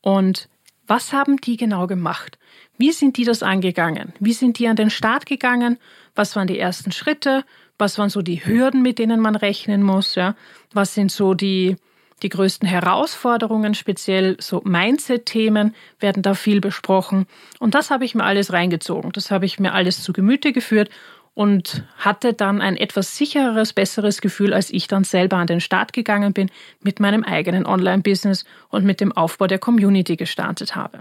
Und 0.00 0.48
was 0.86 1.12
haben 1.12 1.38
die 1.38 1.56
genau 1.56 1.86
gemacht? 1.86 2.38
Wie 2.76 2.92
sind 2.92 3.16
die 3.16 3.24
das 3.24 3.42
angegangen? 3.42 4.12
Wie 4.18 4.32
sind 4.32 4.58
die 4.58 4.68
an 4.68 4.76
den 4.76 4.90
Start 4.90 5.26
gegangen? 5.26 5.78
Was 6.14 6.36
waren 6.36 6.48
die 6.48 6.58
ersten 6.58 6.92
Schritte? 6.92 7.44
Was 7.78 7.98
waren 7.98 8.10
so 8.10 8.22
die 8.22 8.44
Hürden, 8.44 8.82
mit 8.82 8.98
denen 8.98 9.20
man 9.20 9.36
rechnen 9.36 9.82
muss? 9.82 10.14
Ja? 10.14 10.34
Was 10.72 10.94
sind 10.94 11.10
so 11.10 11.34
die, 11.34 11.76
die 12.22 12.28
größten 12.28 12.68
Herausforderungen, 12.68 13.74
speziell 13.74 14.36
so 14.40 14.62
Mindset-Themen 14.64 15.74
werden 15.98 16.22
da 16.22 16.34
viel 16.34 16.60
besprochen. 16.60 17.26
Und 17.58 17.74
das 17.74 17.90
habe 17.90 18.04
ich 18.04 18.14
mir 18.14 18.24
alles 18.24 18.52
reingezogen. 18.52 19.12
Das 19.12 19.30
habe 19.30 19.46
ich 19.46 19.58
mir 19.58 19.72
alles 19.72 20.02
zu 20.02 20.12
Gemüte 20.12 20.52
geführt 20.52 20.90
und 21.34 21.84
hatte 21.96 22.34
dann 22.34 22.60
ein 22.60 22.76
etwas 22.76 23.16
sichereres, 23.16 23.72
besseres 23.72 24.20
Gefühl, 24.20 24.52
als 24.52 24.70
ich 24.70 24.86
dann 24.86 25.04
selber 25.04 25.36
an 25.36 25.46
den 25.46 25.60
Start 25.60 25.92
gegangen 25.92 26.32
bin, 26.32 26.50
mit 26.82 27.00
meinem 27.00 27.24
eigenen 27.24 27.66
Online-Business 27.66 28.44
und 28.68 28.84
mit 28.84 29.00
dem 29.00 29.12
Aufbau 29.12 29.46
der 29.46 29.58
Community 29.58 30.16
gestartet 30.16 30.76
habe. 30.76 31.00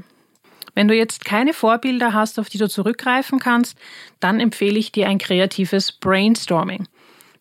Wenn 0.74 0.88
du 0.88 0.96
jetzt 0.96 1.26
keine 1.26 1.54
Vorbilder 1.54 2.14
hast, 2.14 2.40
auf 2.40 2.50
die 2.50 2.58
du 2.58 2.70
zurückgreifen 2.70 3.40
kannst, 3.40 3.78
dann 4.22 4.40
empfehle 4.40 4.80
ich 4.80 4.94
dir 4.94 5.08
ein 5.08 5.18
kreatives 5.18 5.92
Brainstorming. 5.92 6.88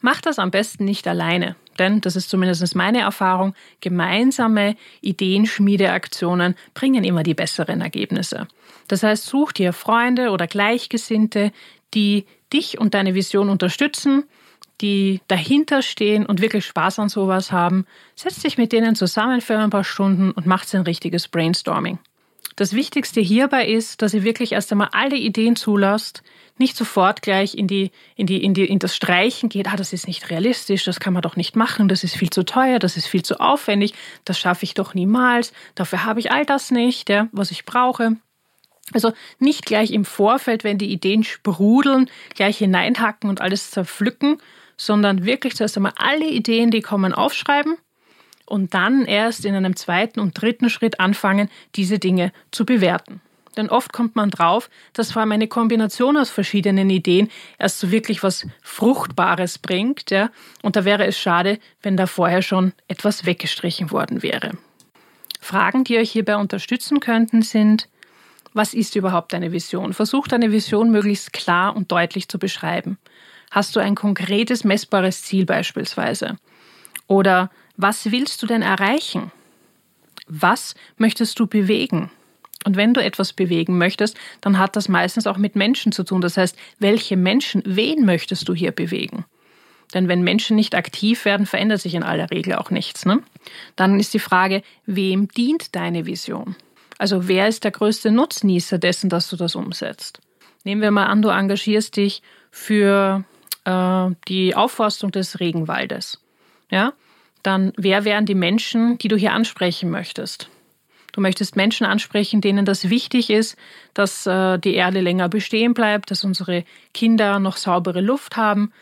Mach 0.01 0.21
das 0.21 0.39
am 0.39 0.51
besten 0.51 0.85
nicht 0.85 1.07
alleine, 1.07 1.55
denn 1.79 2.01
das 2.01 2.17
ist 2.17 2.31
zumindest 2.31 2.75
meine 2.75 3.01
Erfahrung, 3.01 3.55
gemeinsame 3.81 4.77
Ideenschmiedeaktionen 5.03 6.57
bringen 6.75 7.05
immer 7.05 7.23
die 7.23 7.35
besseren 7.35 7.83
Ergebnisse. 7.83 8.49
Das 8.89 9.03
heißt, 9.03 9.27
such 9.27 9.53
dir 9.53 9.73
Freunde 9.73 10.31
oder 10.31 10.47
Gleichgesinnte, 10.47 11.53
die 11.95 12.27
dich 12.53 12.79
und 12.79 12.95
deine 12.95 13.15
Vision 13.15 13.49
unterstützen, 13.49 14.25
die 14.81 15.21
dahinter 15.29 15.83
stehen 15.83 16.27
und 16.27 16.41
wirklich 16.41 16.65
Spaß 16.65 16.99
an 16.99 17.09
sowas 17.09 17.53
haben. 17.53 17.87
Setz 18.15 18.41
dich 18.41 18.59
mit 18.59 18.73
denen 18.73 18.95
zusammen 18.95 19.41
für 19.41 19.59
ein 19.59 19.71
paar 19.71 19.85
Stunden 19.85 20.31
und 20.31 20.47
macht 20.47 20.75
ein 20.75 20.83
richtiges 20.83 21.29
Brainstorming. 21.29 21.99
Das 22.57 22.75
Wichtigste 22.75 23.21
hierbei 23.21 23.67
ist, 23.67 24.03
dass 24.03 24.13
ihr 24.13 24.23
wirklich 24.23 24.53
erst 24.53 24.73
einmal 24.73 24.89
alle 24.93 25.17
Ideen 25.17 25.57
zulasst, 25.57 26.23
nicht 26.59 26.77
sofort 26.77 27.23
gleich 27.23 27.55
in 27.55 27.67
die, 27.67 27.91
in 28.17 28.27
die, 28.27 28.43
in 28.45 28.53
die, 28.53 28.67
in 28.67 28.79
das 28.79 28.95
Streichen 28.95 29.49
geht, 29.49 29.67
ah, 29.69 29.77
das 29.77 29.93
ist 29.95 30.07
nicht 30.07 30.29
realistisch, 30.29 30.85
das 30.85 31.01
kann 31.01 31.15
man 31.15 31.23
doch 31.23 31.37
nicht 31.37 31.57
machen, 31.57 31.89
das 31.89 32.05
ist 32.05 32.17
viel 32.17 32.29
zu 32.29 32.45
teuer, 32.45 32.79
das 32.79 32.99
ist 32.99 33.07
viel 33.07 33.23
zu 33.23 33.41
aufwendig, 33.41 33.95
das 34.25 34.39
schaffe 34.39 34.65
ich 34.65 34.75
doch 34.75 34.93
niemals, 34.93 35.53
dafür 35.75 36.05
habe 36.05 36.21
ich 36.21 36.33
all 36.33 36.45
das 36.45 36.71
nicht, 36.71 37.09
ja, 37.09 37.29
was 37.33 37.51
ich 37.51 37.65
brauche. 37.65 38.17
Also 38.93 39.13
nicht 39.39 39.67
gleich 39.67 39.93
im 39.93 40.05
Vorfeld, 40.05 40.65
wenn 40.65 40.79
die 40.79 40.91
Ideen 40.91 41.25
sprudeln, 41.25 42.11
gleich 42.35 42.59
hineinhacken 42.59 43.31
und 43.31 43.41
alles 43.41 43.71
zerpflücken, 43.71 44.39
sondern 44.77 45.25
wirklich 45.25 45.57
zuerst 45.57 45.77
einmal 45.77 45.93
alle 45.97 46.27
Ideen, 46.27 46.71
die 46.71 46.81
kommen, 46.81 47.13
aufschreiben 47.13 47.77
und 48.47 48.75
dann 48.75 49.05
erst 49.05 49.45
in 49.45 49.55
einem 49.55 49.77
zweiten 49.77 50.21
und 50.21 50.41
dritten 50.41 50.71
Schritt 50.71 51.01
anfangen, 51.01 51.49
diese 51.77 51.99
Dinge 51.99 52.33
zu 52.51 52.67
bewerten. 52.67 53.21
Denn 53.57 53.69
oft 53.69 53.93
kommt 53.93 54.17
man 54.17 54.31
drauf, 54.31 54.71
dass 54.93 55.13
vor 55.13 55.21
allem 55.21 55.33
eine 55.33 55.49
Kombination 55.49 56.17
aus 56.17 56.31
verschiedenen 56.31 56.89
Ideen 56.89 57.31
erst 57.59 57.81
so 57.81 57.91
wirklich 57.91 58.23
was 58.23 58.47
Fruchtbares 58.63 59.59
bringt, 59.59 60.11
ja. 60.11 60.31
Und 60.63 60.77
da 60.77 60.85
wäre 60.85 61.05
es 61.07 61.19
schade, 61.19 61.59
wenn 61.83 61.97
da 61.97 62.07
vorher 62.07 62.43
schon 62.43 62.73
etwas 62.89 63.27
weggestrichen 63.27 63.91
worden 63.91 64.23
wäre. 64.23 64.53
Fragen, 65.41 65.85
die 65.85 65.99
euch 65.99 66.13
hierbei 66.13 66.37
unterstützen 66.37 67.01
könnten, 67.01 67.43
sind, 67.43 67.89
was 68.53 68.75
ist 68.75 68.97
überhaupt 68.97 69.33
deine 69.33 69.53
Vision? 69.53 69.93
Versuch 69.93 70.29
deine 70.29 70.53
Vision 70.53 70.91
möglichst 70.91 71.33
klar 71.33 71.77
und 71.77 71.93
deutlich 71.93 72.29
zu 72.29 72.39
beschreiben. 72.39 72.99
Hast 73.51 73.75
du 73.75 73.81
ein 73.81 73.95
konkretes, 73.95 74.65
messbares 74.65 75.23
Ziel 75.23 75.45
beispielsweise? 75.45 76.37
Oder 77.07 77.51
was 77.77 78.11
willst 78.11 78.43
du 78.43 78.47
denn 78.47 78.63
erreichen? 78.63 79.33
Was 80.27 80.75
möchtest 80.97 81.39
du 81.41 81.47
bewegen? 81.47 82.11
Und 82.65 82.77
wenn 82.77 82.95
du 82.95 83.03
etwas 83.03 83.33
bewegen 83.33 83.79
möchtest, 83.79 84.17
dann 84.41 84.59
hat 84.59 84.77
das 84.77 84.89
meistens 84.89 85.27
auch 85.27 85.39
mit 85.39 85.57
Menschen 85.57 85.93
zu 85.93 86.05
tun. 86.05 86.21
Das 86.21 86.37
heißt, 86.37 86.57
welche 86.79 87.17
Menschen, 87.17 87.63
wen 87.65 88.05
möchtest 88.05 88.49
du 88.49 88.55
hier 88.55 88.71
bewegen? 88.71 89.25
Denn 89.95 90.09
wenn 90.09 90.23
Menschen 90.23 90.57
nicht 90.57 90.75
aktiv 90.75 91.25
werden, 91.25 91.47
verändert 91.47 91.81
sich 91.81 91.95
in 91.95 92.03
aller 92.03 92.31
Regel 92.31 92.55
auch 92.55 92.71
nichts. 92.71 93.07
Ne? 93.07 93.23
Dann 93.77 93.99
ist 93.99 94.15
die 94.15 94.21
Frage, 94.21 94.63
wem 94.87 95.29
dient 95.29 95.75
deine 95.75 96.07
Vision? 96.07 96.55
Also 97.01 97.29
wer 97.29 97.49
ist 97.49 97.65
der 97.65 97.71
größte 97.71 98.11
Nutznießer 98.11 98.77
dessen, 98.77 99.09
dass 99.09 99.31
du 99.31 99.37
das 99.37 99.55
umsetzt? 99.55 100.21
Nehmen 100.65 100.83
wir 100.83 100.91
mal 100.91 101.07
an, 101.07 101.23
du 101.23 101.31
engagierst 101.31 101.97
dich 101.97 102.21
für 102.51 103.25
äh, 103.65 104.11
die 104.29 104.55
Aufforstung 104.55 105.11
des 105.11 105.41
Regenwaldes. 105.41 106.21
Ja? 106.71 106.93
Dann 107.43 107.73
wer 107.79 108.05
wären 108.05 108.27
die 108.27 108.35
Menschen, 108.35 108.99
die 108.99 109.09
du 109.09 109.17
hier 109.17 109.33
ansprechen 109.33 109.89
möchtest? 109.89 110.51
Du 111.13 111.23
möchtest 111.23 111.57
Menschen 111.57 111.87
ansprechen, 111.87 112.43
denen 112.43 112.67
das 112.67 112.91
wichtig 112.91 113.31
ist, 113.31 113.57
dass 113.95 114.27
äh, 114.27 114.59
die 114.59 114.75
Erde 114.75 115.01
länger 115.01 115.31
bestehen 115.31 115.73
bleibt, 115.73 116.11
dass 116.11 116.23
unsere 116.23 116.65
Kinder 116.93 117.39
noch 117.39 117.57
saubere 117.57 118.03
Luft 118.03 118.37
haben 118.37 118.75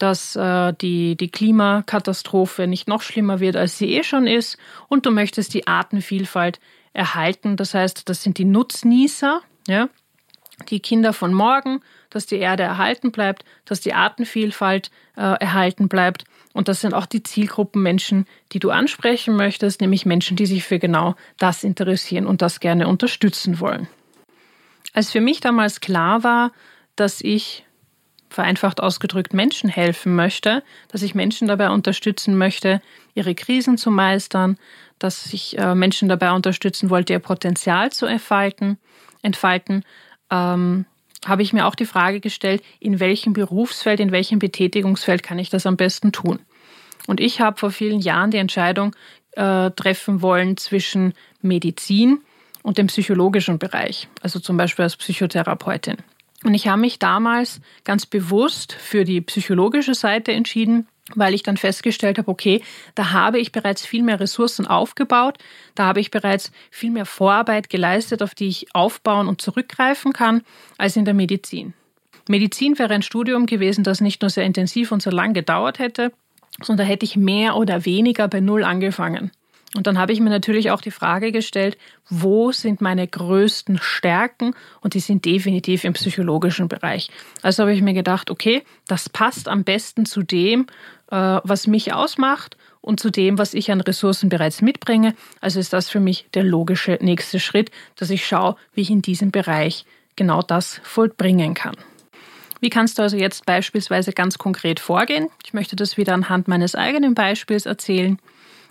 dass 0.00 0.34
äh, 0.34 0.72
die, 0.80 1.14
die 1.14 1.30
Klimakatastrophe 1.30 2.66
nicht 2.66 2.88
noch 2.88 3.02
schlimmer 3.02 3.38
wird, 3.38 3.54
als 3.54 3.76
sie 3.76 3.94
eh 3.94 4.02
schon 4.02 4.26
ist. 4.26 4.56
Und 4.88 5.04
du 5.04 5.10
möchtest 5.10 5.52
die 5.52 5.66
Artenvielfalt 5.66 6.58
erhalten. 6.92 7.56
Das 7.56 7.74
heißt, 7.74 8.08
das 8.08 8.22
sind 8.22 8.38
die 8.38 8.44
Nutznießer, 8.44 9.40
ja, 9.68 9.88
die 10.68 10.80
Kinder 10.80 11.12
von 11.12 11.32
morgen, 11.32 11.80
dass 12.10 12.26
die 12.26 12.36
Erde 12.36 12.64
erhalten 12.64 13.12
bleibt, 13.12 13.44
dass 13.64 13.80
die 13.80 13.94
Artenvielfalt 13.94 14.90
äh, 15.16 15.20
erhalten 15.20 15.88
bleibt. 15.88 16.24
Und 16.52 16.68
das 16.68 16.80
sind 16.80 16.94
auch 16.94 17.06
die 17.06 17.22
Zielgruppen 17.22 17.82
Menschen, 17.82 18.26
die 18.52 18.58
du 18.58 18.70
ansprechen 18.70 19.36
möchtest, 19.36 19.80
nämlich 19.80 20.04
Menschen, 20.04 20.36
die 20.36 20.46
sich 20.46 20.64
für 20.64 20.78
genau 20.78 21.14
das 21.38 21.64
interessieren 21.64 22.26
und 22.26 22.42
das 22.42 22.60
gerne 22.60 22.88
unterstützen 22.88 23.60
wollen. 23.60 23.88
Als 24.92 25.12
für 25.12 25.20
mich 25.20 25.40
damals 25.40 25.80
klar 25.80 26.24
war, 26.24 26.52
dass 26.96 27.20
ich 27.20 27.64
vereinfacht 28.28 28.80
ausgedrückt 28.80 29.34
Menschen 29.34 29.68
helfen 29.68 30.14
möchte, 30.14 30.62
dass 30.88 31.02
ich 31.02 31.14
Menschen 31.14 31.48
dabei 31.48 31.70
unterstützen 31.70 32.36
möchte, 32.38 32.80
ihre 33.14 33.34
Krisen 33.34 33.76
zu 33.76 33.90
meistern, 33.90 34.56
dass 35.00 35.32
ich 35.32 35.58
äh, 35.58 35.74
Menschen 35.74 36.08
dabei 36.08 36.30
unterstützen 36.30 36.90
wollte, 36.90 37.14
ihr 37.14 37.18
Potenzial 37.18 37.90
zu 37.90 38.06
entfalten, 38.06 38.78
entfalten, 39.22 39.84
ähm, 40.30 40.84
habe 41.26 41.42
ich 41.42 41.52
mir 41.52 41.66
auch 41.66 41.74
die 41.74 41.86
Frage 41.86 42.20
gestellt, 42.20 42.62
in 42.78 43.00
welchem 43.00 43.32
Berufsfeld, 43.32 43.98
in 43.98 44.12
welchem 44.12 44.38
Betätigungsfeld 44.38 45.22
kann 45.22 45.38
ich 45.38 45.50
das 45.50 45.66
am 45.66 45.76
besten 45.76 46.12
tun? 46.12 46.38
Und 47.06 47.20
ich 47.20 47.40
habe 47.40 47.58
vor 47.58 47.70
vielen 47.70 48.00
Jahren 48.00 48.30
die 48.30 48.38
Entscheidung 48.38 48.94
äh, 49.32 49.70
treffen 49.72 50.22
wollen 50.22 50.56
zwischen 50.56 51.14
Medizin 51.42 52.20
und 52.62 52.78
dem 52.78 52.86
psychologischen 52.86 53.58
Bereich, 53.58 54.08
also 54.22 54.38
zum 54.38 54.56
Beispiel 54.56 54.84
als 54.84 54.96
Psychotherapeutin. 54.96 55.96
Und 56.44 56.54
ich 56.54 56.68
habe 56.68 56.80
mich 56.80 56.98
damals 56.98 57.60
ganz 57.84 58.06
bewusst 58.06 58.72
für 58.72 59.04
die 59.04 59.20
psychologische 59.20 59.94
Seite 59.94 60.32
entschieden, 60.32 60.88
weil 61.14 61.34
ich 61.34 61.42
dann 61.42 61.56
festgestellt 61.56 62.18
habe, 62.18 62.30
okay, 62.30 62.62
da 62.94 63.12
habe 63.12 63.38
ich 63.38 63.52
bereits 63.52 63.84
viel 63.84 64.02
mehr 64.02 64.20
Ressourcen 64.20 64.66
aufgebaut, 64.66 65.38
da 65.74 65.84
habe 65.84 66.00
ich 66.00 66.10
bereits 66.10 66.52
viel 66.70 66.90
mehr 66.90 67.06
Vorarbeit 67.06 67.70
geleistet, 67.70 68.22
auf 68.22 68.34
die 68.34 68.48
ich 68.48 68.74
aufbauen 68.74 69.28
und 69.28 69.40
zurückgreifen 69.40 70.12
kann, 70.12 70.42
als 70.78 70.96
in 70.96 71.04
der 71.04 71.14
Medizin. 71.14 71.74
Medizin 72.28 72.78
wäre 72.78 72.94
ein 72.94 73.02
Studium 73.02 73.46
gewesen, 73.46 73.84
das 73.84 74.00
nicht 74.00 74.22
nur 74.22 74.30
sehr 74.30 74.44
intensiv 74.44 74.92
und 74.92 75.02
so 75.02 75.10
lang 75.10 75.34
gedauert 75.34 75.78
hätte, 75.78 76.12
sondern 76.62 76.86
da 76.86 76.90
hätte 76.90 77.04
ich 77.04 77.16
mehr 77.16 77.56
oder 77.56 77.84
weniger 77.84 78.28
bei 78.28 78.40
Null 78.40 78.64
angefangen. 78.64 79.30
Und 79.76 79.86
dann 79.86 79.98
habe 79.98 80.12
ich 80.12 80.20
mir 80.20 80.30
natürlich 80.30 80.72
auch 80.72 80.80
die 80.80 80.90
Frage 80.90 81.30
gestellt, 81.30 81.78
wo 82.08 82.50
sind 82.50 82.80
meine 82.80 83.06
größten 83.06 83.78
Stärken? 83.80 84.54
Und 84.80 84.94
die 84.94 85.00
sind 85.00 85.24
definitiv 85.24 85.84
im 85.84 85.92
psychologischen 85.92 86.66
Bereich. 86.66 87.08
Also 87.42 87.62
habe 87.62 87.72
ich 87.72 87.82
mir 87.82 87.94
gedacht, 87.94 88.30
okay, 88.30 88.62
das 88.88 89.08
passt 89.08 89.46
am 89.46 89.62
besten 89.62 90.06
zu 90.06 90.22
dem, 90.22 90.66
äh, 91.10 91.16
was 91.44 91.68
mich 91.68 91.92
ausmacht 91.92 92.56
und 92.80 92.98
zu 92.98 93.10
dem, 93.10 93.38
was 93.38 93.54
ich 93.54 93.70
an 93.70 93.80
Ressourcen 93.80 94.28
bereits 94.28 94.60
mitbringe. 94.60 95.14
Also 95.40 95.60
ist 95.60 95.72
das 95.72 95.88
für 95.88 96.00
mich 96.00 96.26
der 96.34 96.42
logische 96.42 96.98
nächste 97.00 97.38
Schritt, 97.38 97.70
dass 97.94 98.10
ich 98.10 98.26
schaue, 98.26 98.56
wie 98.74 98.80
ich 98.80 98.90
in 98.90 99.02
diesem 99.02 99.30
Bereich 99.30 99.84
genau 100.16 100.42
das 100.42 100.80
vollbringen 100.82 101.54
kann. 101.54 101.76
Wie 102.60 102.70
kannst 102.70 102.98
du 102.98 103.02
also 103.02 103.16
jetzt 103.16 103.46
beispielsweise 103.46 104.12
ganz 104.12 104.36
konkret 104.36 104.80
vorgehen? 104.80 105.28
Ich 105.44 105.54
möchte 105.54 105.76
das 105.76 105.96
wieder 105.96 106.12
anhand 106.12 106.48
meines 106.48 106.74
eigenen 106.74 107.14
Beispiels 107.14 107.66
erzählen. 107.66 108.18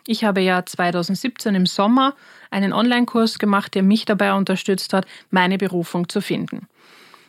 Ich 0.07 0.23
habe 0.23 0.41
ja 0.41 0.65
2017 0.65 1.55
im 1.55 1.65
Sommer 1.65 2.15
einen 2.51 2.73
Online-Kurs 2.73 3.39
gemacht, 3.39 3.75
der 3.75 3.83
mich 3.83 4.05
dabei 4.05 4.33
unterstützt 4.33 4.93
hat, 4.93 5.05
meine 5.29 5.57
Berufung 5.57 6.09
zu 6.09 6.21
finden. 6.21 6.67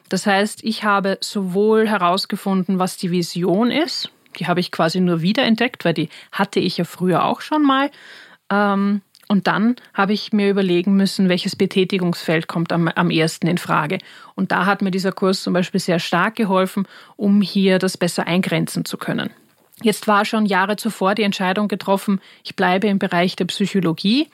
Das 0.09 0.27
heißt, 0.27 0.65
ich 0.65 0.83
habe 0.83 1.19
sowohl 1.21 1.87
herausgefunden, 1.89 2.79
was 2.79 2.97
die 2.97 3.11
Vision 3.11 3.71
ist, 3.71 4.11
die 4.39 4.47
habe 4.47 4.61
ich 4.61 4.71
quasi 4.71 5.01
nur 5.01 5.23
wiederentdeckt, 5.23 5.85
weil 5.85 5.95
die 5.95 6.09
hatte 6.33 6.61
ich 6.61 6.77
ja 6.77 6.85
früher 6.85 7.25
auch 7.25 7.41
schon 7.41 7.63
mal. 7.63 7.91
Ähm, 8.51 9.03
und 9.29 9.47
dann 9.47 9.77
habe 9.95 10.13
ich 10.13 10.33
mir 10.33 10.51
überlegen 10.51 10.97
müssen, 10.97 11.29
welches 11.29 11.55
Betätigungsfeld 11.55 12.49
kommt 12.49 12.73
am, 12.73 12.89
am 12.89 13.11
ersten 13.11 13.47
in 13.47 13.59
Frage. 13.59 13.99
Und 14.35 14.51
da 14.51 14.67
hat 14.67 14.83
mir 14.83 14.91
dieser 14.91 15.13
Kurs 15.13 15.43
zum 15.43 15.53
Beispiel 15.53 15.81
sehr 15.81 16.01
stark 16.01 16.35
geholfen, 16.35 16.87
um 17.17 17.41
hier 17.41 17.79
das 17.79 17.97
besser 17.97 18.27
eingrenzen 18.27 18.85
zu 18.85 18.99
können. 18.99 19.31
Jetzt 19.83 20.07
war 20.07 20.25
schon 20.25 20.47
Jahre 20.47 20.77
zuvor 20.77 21.15
die 21.15 21.23
Entscheidung 21.23 21.69
getroffen, 21.69 22.21
ich 22.45 22.57
bleibe 22.57 22.89
im 22.89 22.99
Bereich 22.99 23.37
der 23.37 23.47
Psychologie. 23.47 24.29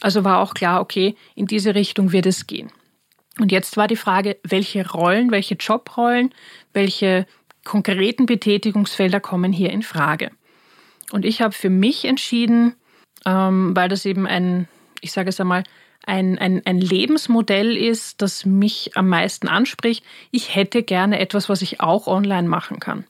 Also 0.00 0.24
war 0.24 0.38
auch 0.38 0.54
klar, 0.54 0.80
okay, 0.80 1.14
in 1.34 1.46
diese 1.46 1.74
Richtung 1.74 2.12
wird 2.12 2.26
es 2.26 2.46
gehen. 2.46 2.70
Und 3.38 3.52
jetzt 3.52 3.76
war 3.76 3.88
die 3.88 3.96
Frage, 3.96 4.36
welche 4.42 4.88
Rollen, 4.88 5.30
welche 5.30 5.54
Jobrollen, 5.54 6.34
welche 6.72 7.26
konkreten 7.64 8.26
Betätigungsfelder 8.26 9.20
kommen 9.20 9.52
hier 9.52 9.70
in 9.70 9.82
Frage. 9.82 10.30
Und 11.12 11.24
ich 11.24 11.42
habe 11.42 11.52
für 11.52 11.70
mich 11.70 12.04
entschieden, 12.04 12.74
ähm, 13.26 13.74
weil 13.74 13.88
das 13.88 14.04
eben 14.04 14.26
ein, 14.26 14.68
ich 15.00 15.12
sage 15.12 15.30
es 15.30 15.40
einmal, 15.40 15.64
ein, 16.06 16.38
ein, 16.38 16.62
ein 16.64 16.80
Lebensmodell 16.80 17.76
ist, 17.76 18.22
das 18.22 18.46
mich 18.46 18.96
am 18.96 19.08
meisten 19.08 19.48
anspricht. 19.48 20.04
Ich 20.30 20.54
hätte 20.54 20.82
gerne 20.82 21.18
etwas, 21.18 21.48
was 21.48 21.62
ich 21.62 21.80
auch 21.80 22.06
online 22.06 22.48
machen 22.48 22.80
kann. 22.80 23.04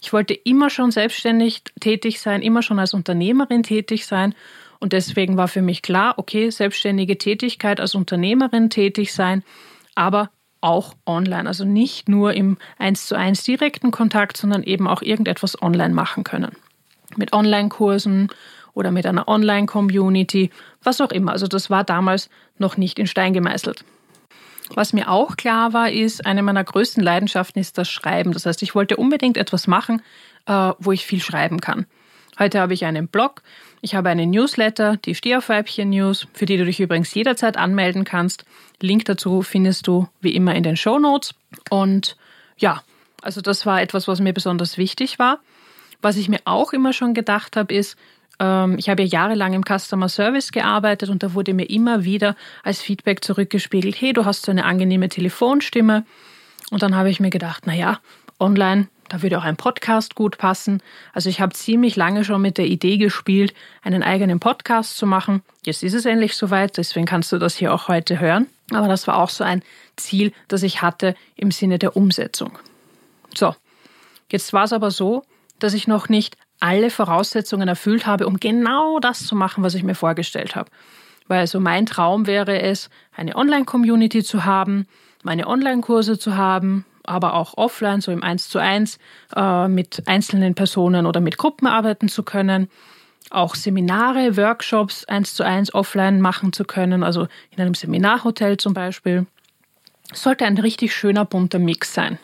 Ich 0.00 0.12
wollte 0.12 0.34
immer 0.34 0.70
schon 0.70 0.90
selbstständig 0.90 1.62
tätig 1.80 2.20
sein, 2.20 2.42
immer 2.42 2.62
schon 2.62 2.78
als 2.78 2.94
Unternehmerin 2.94 3.62
tätig 3.62 4.06
sein. 4.06 4.34
Und 4.78 4.92
deswegen 4.92 5.36
war 5.36 5.48
für 5.48 5.62
mich 5.62 5.82
klar, 5.82 6.14
okay, 6.18 6.50
selbstständige 6.50 7.18
Tätigkeit 7.18 7.80
als 7.80 7.94
Unternehmerin 7.94 8.70
tätig 8.70 9.12
sein, 9.12 9.42
aber 9.94 10.30
auch 10.60 10.94
online. 11.06 11.48
Also 11.48 11.64
nicht 11.64 12.08
nur 12.08 12.34
im 12.34 12.58
1 12.78 13.06
zu 13.06 13.16
1 13.16 13.44
direkten 13.44 13.90
Kontakt, 13.90 14.36
sondern 14.36 14.62
eben 14.62 14.86
auch 14.86 15.02
irgendetwas 15.02 15.60
online 15.60 15.94
machen 15.94 16.24
können. 16.24 16.52
Mit 17.16 17.32
Online-Kursen 17.32 18.28
oder 18.76 18.90
mit 18.90 19.06
einer 19.06 19.26
Online-Community, 19.26 20.50
was 20.82 21.00
auch 21.00 21.10
immer. 21.10 21.32
Also 21.32 21.46
das 21.46 21.70
war 21.70 21.82
damals 21.82 22.28
noch 22.58 22.76
nicht 22.76 22.98
in 22.98 23.06
Stein 23.06 23.32
gemeißelt. 23.32 23.84
Was 24.74 24.92
mir 24.92 25.10
auch 25.10 25.36
klar 25.36 25.72
war, 25.72 25.90
ist, 25.90 26.26
eine 26.26 26.42
meiner 26.42 26.62
größten 26.62 27.02
Leidenschaften 27.02 27.58
ist 27.58 27.78
das 27.78 27.88
Schreiben. 27.88 28.32
Das 28.32 28.44
heißt, 28.44 28.62
ich 28.62 28.74
wollte 28.74 28.96
unbedingt 28.96 29.38
etwas 29.38 29.66
machen, 29.66 30.02
äh, 30.46 30.72
wo 30.78 30.92
ich 30.92 31.06
viel 31.06 31.22
schreiben 31.22 31.60
kann. 31.60 31.86
Heute 32.38 32.60
habe 32.60 32.74
ich 32.74 32.84
einen 32.84 33.08
Blog, 33.08 33.42
ich 33.80 33.94
habe 33.94 34.10
einen 34.10 34.30
Newsletter, 34.30 34.98
die 34.98 35.14
Stehaufweibchen 35.14 35.88
News, 35.88 36.26
für 36.34 36.44
die 36.44 36.58
du 36.58 36.66
dich 36.66 36.78
übrigens 36.78 37.14
jederzeit 37.14 37.56
anmelden 37.56 38.04
kannst. 38.04 38.44
Link 38.82 39.06
dazu 39.06 39.40
findest 39.40 39.86
du 39.86 40.06
wie 40.20 40.34
immer 40.34 40.54
in 40.54 40.62
den 40.62 40.76
Show 40.76 40.98
Notes. 40.98 41.34
Und 41.70 42.18
ja, 42.58 42.82
also 43.22 43.40
das 43.40 43.64
war 43.64 43.80
etwas, 43.80 44.06
was 44.06 44.20
mir 44.20 44.34
besonders 44.34 44.76
wichtig 44.76 45.18
war. 45.18 45.40
Was 46.02 46.18
ich 46.18 46.28
mir 46.28 46.40
auch 46.44 46.74
immer 46.74 46.92
schon 46.92 47.14
gedacht 47.14 47.56
habe, 47.56 47.72
ist, 47.72 47.96
ich 48.38 48.88
habe 48.88 49.02
ja 49.02 49.08
jahrelang 49.08 49.54
im 49.54 49.62
Customer 49.64 50.08
Service 50.08 50.52
gearbeitet 50.52 51.08
und 51.08 51.22
da 51.22 51.32
wurde 51.32 51.54
mir 51.54 51.70
immer 51.70 52.04
wieder 52.04 52.36
als 52.62 52.82
Feedback 52.82 53.24
zurückgespiegelt, 53.24 53.98
hey, 53.98 54.12
du 54.12 54.26
hast 54.26 54.44
so 54.44 54.50
eine 54.50 54.66
angenehme 54.66 55.08
Telefonstimme. 55.08 56.04
Und 56.70 56.82
dann 56.82 56.94
habe 56.94 57.10
ich 57.10 57.20
mir 57.20 57.30
gedacht, 57.30 57.66
naja, 57.66 58.00
online, 58.38 58.88
da 59.08 59.22
würde 59.22 59.38
auch 59.38 59.44
ein 59.44 59.56
Podcast 59.56 60.14
gut 60.14 60.36
passen. 60.38 60.82
Also 61.12 61.28
ich 61.28 61.40
habe 61.40 61.52
ziemlich 61.54 61.96
lange 61.96 62.24
schon 62.24 62.42
mit 62.42 62.58
der 62.58 62.66
Idee 62.66 62.98
gespielt, 62.98 63.54
einen 63.82 64.02
eigenen 64.02 64.40
Podcast 64.40 64.96
zu 64.96 65.06
machen. 65.06 65.42
Jetzt 65.64 65.82
ist 65.82 65.94
es 65.94 66.04
endlich 66.04 66.34
soweit, 66.34 66.76
deswegen 66.76 67.06
kannst 67.06 67.32
du 67.32 67.38
das 67.38 67.56
hier 67.56 67.72
auch 67.72 67.88
heute 67.88 68.20
hören. 68.20 68.48
Aber 68.72 68.88
das 68.88 69.06
war 69.06 69.16
auch 69.16 69.30
so 69.30 69.44
ein 69.44 69.62
Ziel, 69.96 70.32
das 70.48 70.62
ich 70.62 70.82
hatte 70.82 71.14
im 71.36 71.52
Sinne 71.52 71.78
der 71.78 71.96
Umsetzung. 71.96 72.58
So, 73.34 73.54
jetzt 74.30 74.52
war 74.52 74.64
es 74.64 74.72
aber 74.72 74.90
so, 74.90 75.22
dass 75.58 75.72
ich 75.72 75.86
noch 75.86 76.08
nicht 76.08 76.36
alle 76.60 76.90
Voraussetzungen 76.90 77.68
erfüllt 77.68 78.06
habe, 78.06 78.26
um 78.26 78.38
genau 78.38 78.98
das 78.98 79.26
zu 79.26 79.34
machen, 79.34 79.62
was 79.62 79.74
ich 79.74 79.82
mir 79.82 79.94
vorgestellt 79.94 80.56
habe. 80.56 80.70
Weil 81.28 81.40
also 81.40 81.60
mein 81.60 81.86
Traum 81.86 82.26
wäre 82.26 82.60
es, 82.62 82.88
eine 83.14 83.36
Online-Community 83.36 84.22
zu 84.22 84.44
haben, 84.44 84.86
meine 85.22 85.46
Online-Kurse 85.46 86.18
zu 86.18 86.36
haben, 86.36 86.84
aber 87.04 87.34
auch 87.34 87.56
offline, 87.56 88.00
so 88.00 88.12
im 88.12 88.22
1 88.22 88.48
zu 88.48 88.58
1, 88.58 88.98
äh, 89.34 89.68
mit 89.68 90.02
einzelnen 90.06 90.54
Personen 90.54 91.06
oder 91.06 91.20
mit 91.20 91.38
Gruppen 91.38 91.66
arbeiten 91.66 92.08
zu 92.08 92.22
können, 92.22 92.68
auch 93.30 93.54
Seminare, 93.54 94.36
Workshops 94.36 95.04
eins 95.04 95.34
zu 95.34 95.42
eins 95.42 95.74
offline 95.74 96.20
machen 96.20 96.52
zu 96.52 96.64
können, 96.64 97.02
also 97.02 97.26
in 97.50 97.60
einem 97.60 97.74
Seminarhotel 97.74 98.56
zum 98.56 98.72
Beispiel. 98.72 99.26
Sollte 100.12 100.44
ein 100.44 100.58
richtig 100.58 100.94
schöner 100.94 101.24
bunter 101.24 101.58
Mix 101.58 101.92
sein. 101.92 102.18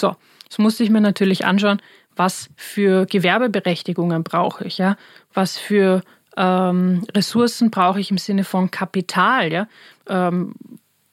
So, 0.00 0.16
jetzt 0.44 0.58
musste 0.58 0.82
ich 0.82 0.90
mir 0.90 1.02
natürlich 1.02 1.44
anschauen, 1.44 1.82
was 2.16 2.50
für 2.56 3.06
Gewerbeberechtigungen 3.06 4.24
brauche 4.24 4.64
ich, 4.64 4.78
ja, 4.78 4.96
was 5.32 5.58
für 5.58 6.02
ähm, 6.36 7.06
Ressourcen 7.14 7.70
brauche 7.70 8.00
ich 8.00 8.10
im 8.10 8.18
Sinne 8.18 8.44
von 8.44 8.70
Kapital, 8.70 9.52
ja, 9.52 9.68
ähm, 10.08 10.54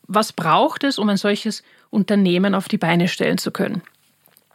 was 0.07 0.33
braucht 0.33 0.83
es, 0.83 0.97
um 0.97 1.09
ein 1.09 1.17
solches 1.17 1.63
Unternehmen 1.89 2.55
auf 2.55 2.67
die 2.67 2.77
Beine 2.77 3.07
stellen 3.07 3.37
zu 3.37 3.51
können. 3.51 3.81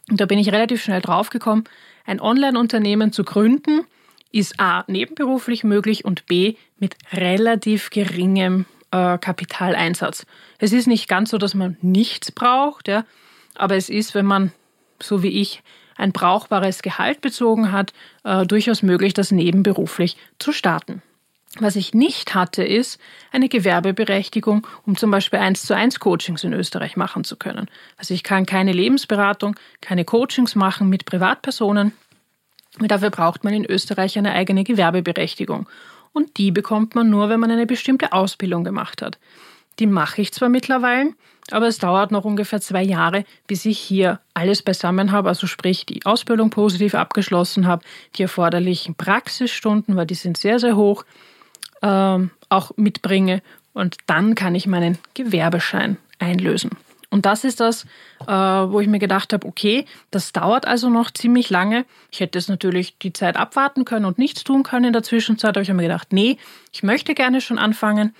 Und 0.09 0.19
da 0.19 0.25
bin 0.25 0.39
ich 0.39 0.51
relativ 0.51 0.83
schnell 0.83 1.01
draufgekommen, 1.01 1.65
ein 2.05 2.19
Online-Unternehmen 2.19 3.11
zu 3.11 3.23
gründen, 3.23 3.85
ist 4.31 4.59
A 4.59 4.83
nebenberuflich 4.87 5.63
möglich 5.63 6.05
und 6.05 6.25
B 6.27 6.55
mit 6.77 6.95
relativ 7.13 7.89
geringem 7.89 8.65
äh, 8.91 9.17
Kapitaleinsatz. 9.17 10.25
Es 10.59 10.71
ist 10.71 10.87
nicht 10.87 11.07
ganz 11.07 11.31
so, 11.31 11.37
dass 11.37 11.53
man 11.53 11.77
nichts 11.81 12.31
braucht, 12.31 12.87
ja, 12.87 13.05
aber 13.55 13.75
es 13.75 13.89
ist, 13.89 14.15
wenn 14.15 14.25
man, 14.25 14.51
so 15.01 15.23
wie 15.23 15.41
ich, 15.41 15.61
ein 15.99 16.11
brauchbares 16.11 16.81
Gehalt 16.81 17.21
bezogen 17.21 17.71
hat, 17.71 17.93
äh, 18.23 18.45
durchaus 18.45 18.81
möglich, 18.81 19.13
das 19.13 19.31
nebenberuflich 19.31 20.17
zu 20.39 20.51
starten. 20.51 21.01
Was 21.57 21.75
ich 21.75 21.93
nicht 21.93 22.35
hatte, 22.35 22.63
ist 22.63 22.99
eine 23.31 23.49
Gewerbeberechtigung, 23.49 24.67
um 24.85 24.95
zum 24.95 25.09
Beispiel 25.09 25.39
eins 25.39 25.63
zu 25.63 25.75
eins 25.75 25.99
Coachings 25.99 26.43
in 26.43 26.53
Österreich 26.53 26.95
machen 26.95 27.23
zu 27.23 27.37
können. 27.37 27.67
Also 27.97 28.13
ich 28.13 28.23
kann 28.23 28.45
keine 28.45 28.71
Lebensberatung, 28.71 29.55
keine 29.81 30.05
Coachings 30.05 30.55
machen 30.55 30.89
mit 30.89 31.05
Privatpersonen. 31.05 31.91
Dafür 32.77 33.09
braucht 33.09 33.43
man 33.43 33.53
in 33.53 33.65
Österreich 33.65 34.17
eine 34.17 34.33
eigene 34.33 34.63
Gewerbeberechtigung. 34.63 35.67
Und 36.13 36.37
die 36.37 36.51
bekommt 36.51 36.95
man 36.95 37.09
nur, 37.09 37.29
wenn 37.29 37.39
man 37.39 37.51
eine 37.51 37.65
bestimmte 37.65 38.13
Ausbildung 38.13 38.63
gemacht 38.63 39.01
hat. 39.01 39.17
Die 39.79 39.87
mache 39.87 40.21
ich 40.21 40.31
zwar 40.31 40.49
mittlerweile, 40.49 41.13
aber 41.53 41.67
es 41.67 41.77
dauert 41.77 42.11
noch 42.11 42.25
ungefähr 42.25 42.61
zwei 42.61 42.83
Jahre, 42.83 43.25
bis 43.47 43.65
ich 43.65 43.79
hier 43.79 44.19
alles 44.33 44.61
beisammen 44.61 45.11
habe, 45.11 45.29
also 45.29 45.47
sprich 45.47 45.85
die 45.85 46.05
Ausbildung 46.05 46.49
positiv 46.49 46.95
abgeschlossen 46.95 47.67
habe, 47.67 47.83
die 48.15 48.23
erforderlichen 48.23 48.95
Praxisstunden, 48.95 49.95
weil 49.95 50.05
die 50.05 50.15
sind 50.15 50.37
sehr, 50.37 50.59
sehr 50.59 50.75
hoch, 50.75 51.05
ähm, 51.81 52.31
auch 52.49 52.71
mitbringe 52.75 53.41
und 53.73 53.97
dann 54.07 54.35
kann 54.35 54.55
ich 54.55 54.67
meinen 54.67 54.97
Gewerbeschein 55.13 55.97
einlösen. 56.19 56.71
Und 57.11 57.25
das 57.25 57.43
ist 57.43 57.59
das, 57.59 57.85
äh, 58.27 58.31
wo 58.31 58.79
ich 58.79 58.87
mir 58.87 58.99
gedacht 58.99 59.33
habe, 59.33 59.47
okay, 59.47 59.85
das 60.11 60.31
dauert 60.31 60.67
also 60.67 60.89
noch 60.89 61.09
ziemlich 61.09 61.49
lange. 61.49 61.85
Ich 62.11 62.19
hätte 62.19 62.37
es 62.37 62.47
natürlich 62.47 62.97
die 62.99 63.13
Zeit 63.13 63.35
abwarten 63.35 63.83
können 63.83 64.05
und 64.05 64.19
nichts 64.19 64.43
tun 64.43 64.61
können 64.61 64.85
in 64.85 64.93
der 64.93 65.01
Zwischenzeit, 65.01 65.49
aber 65.51 65.61
ich 65.61 65.69
habe 65.69 65.77
mir 65.77 65.87
gedacht, 65.87 66.13
nee, 66.13 66.37
ich 66.71 66.83
möchte 66.83 67.15
gerne 67.15 67.41
schon 67.41 67.57
anfangen. 67.57 68.13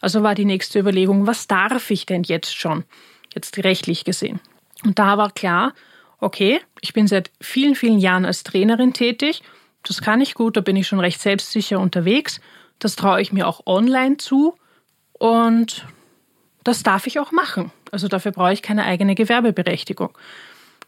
Also 0.00 0.22
war 0.22 0.34
die 0.34 0.44
nächste 0.44 0.78
Überlegung, 0.78 1.26
was 1.26 1.46
darf 1.46 1.90
ich 1.90 2.06
denn 2.06 2.22
jetzt 2.22 2.56
schon, 2.56 2.84
jetzt 3.34 3.56
rechtlich 3.58 4.04
gesehen? 4.04 4.40
Und 4.84 4.98
da 4.98 5.18
war 5.18 5.30
klar, 5.30 5.72
okay, 6.20 6.60
ich 6.80 6.92
bin 6.92 7.06
seit 7.06 7.30
vielen, 7.40 7.74
vielen 7.74 7.98
Jahren 7.98 8.24
als 8.24 8.42
Trainerin 8.42 8.92
tätig. 8.92 9.42
Das 9.82 10.02
kann 10.02 10.20
ich 10.20 10.34
gut, 10.34 10.56
da 10.56 10.60
bin 10.60 10.76
ich 10.76 10.86
schon 10.86 11.00
recht 11.00 11.20
selbstsicher 11.20 11.80
unterwegs. 11.80 12.40
Das 12.78 12.96
traue 12.96 13.20
ich 13.20 13.32
mir 13.32 13.46
auch 13.46 13.66
online 13.66 14.16
zu 14.16 14.54
und 15.12 15.86
das 16.64 16.82
darf 16.82 17.06
ich 17.06 17.18
auch 17.18 17.32
machen. 17.32 17.70
Also 17.92 18.08
dafür 18.08 18.32
brauche 18.32 18.52
ich 18.52 18.62
keine 18.62 18.84
eigene 18.84 19.14
Gewerbeberechtigung. 19.14 20.16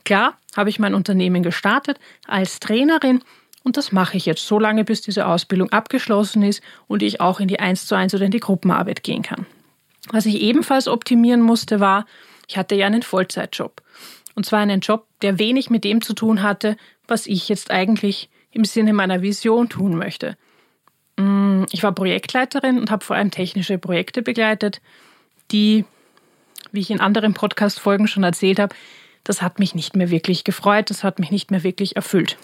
Klar, 0.05 0.37
habe 0.57 0.71
ich 0.71 0.79
mein 0.79 0.95
Unternehmen 0.95 1.43
gestartet 1.43 1.99
als 2.27 2.61
Trainerin 2.61 3.23
und 3.65 3.77
das 3.77 3.93
mache 3.93 4.17
ich 4.17 4.27
jetzt 4.27 4.47
so 4.47 4.59
lange, 4.59 4.85
bis 4.85 5.03
diese 5.03 5.27
Ausbildung 5.27 5.71
abgeschlossen 5.71 6.43
ist 6.43 6.63
und 6.87 7.03
ich 7.03 7.21
auch 7.21 7.41
in 7.41 7.49
die 7.49 7.61
1 7.61 7.87
zu 7.87 7.95
1 7.95 8.15
oder 8.15 8.25
in 8.25 8.31
die 8.31 8.41
Gruppenarbeit 8.41 9.03
gehen 9.03 9.23
kann. 9.23 9.47
Was 10.11 10.27
ich 10.27 10.41
ebenfalls 10.41 10.89
optimieren 10.89 11.43
musste, 11.43 11.81
war, 11.81 12.07
ich 12.47 12.57
hatte 12.57 12.75
ja 12.75 12.87
einen 12.87 13.03
Vollzeitjob. 13.03 13.83
Und 14.35 14.47
zwar 14.47 14.61
einen 14.61 14.81
Job, 14.81 15.07
der 15.21 15.39
wenig 15.39 15.69
mit 15.69 15.85
dem 15.85 16.01
zu 16.01 16.15
tun 16.15 16.43
hatte, 16.43 16.77
was 17.07 17.27
ich 17.27 17.49
jetzt 17.49 17.71
eigentlich 17.71 18.31
im 18.51 18.65
Sinne 18.65 18.93
meiner 18.93 19.21
Vision 19.21 19.69
tun 19.69 19.97
möchte. 19.97 20.37
Mm, 21.17 21.65
ich 21.73 21.83
war 21.83 21.93
Projektleiterin 21.93 22.79
und 22.79 22.91
habe 22.91 23.05
vor 23.05 23.17
allem 23.17 23.31
technische 23.31 23.79
Projekte 23.79 24.23
begleitet, 24.23 24.81
die, 25.51 25.85
wie 26.73 26.81
ich 26.81 26.91
in 26.91 27.01
anderen 27.01 27.35
Podcast-Folgen 27.35 28.07
schon 28.07 28.23
erzählt 28.23 28.61
habe, 28.61 28.75
das 29.25 29.43
hat 29.43 29.59
mich 29.59 29.75
nicht 29.75 29.97
mehr 29.97 30.11
wirklich 30.11 30.45
gefreut, 30.45 30.89
das 30.91 31.05
hat 31.05 31.19
mich 31.19 31.31
nicht 31.31 31.51
mehr 31.51 31.65
wirklich 31.65 31.97
erfüllt. 31.97 32.39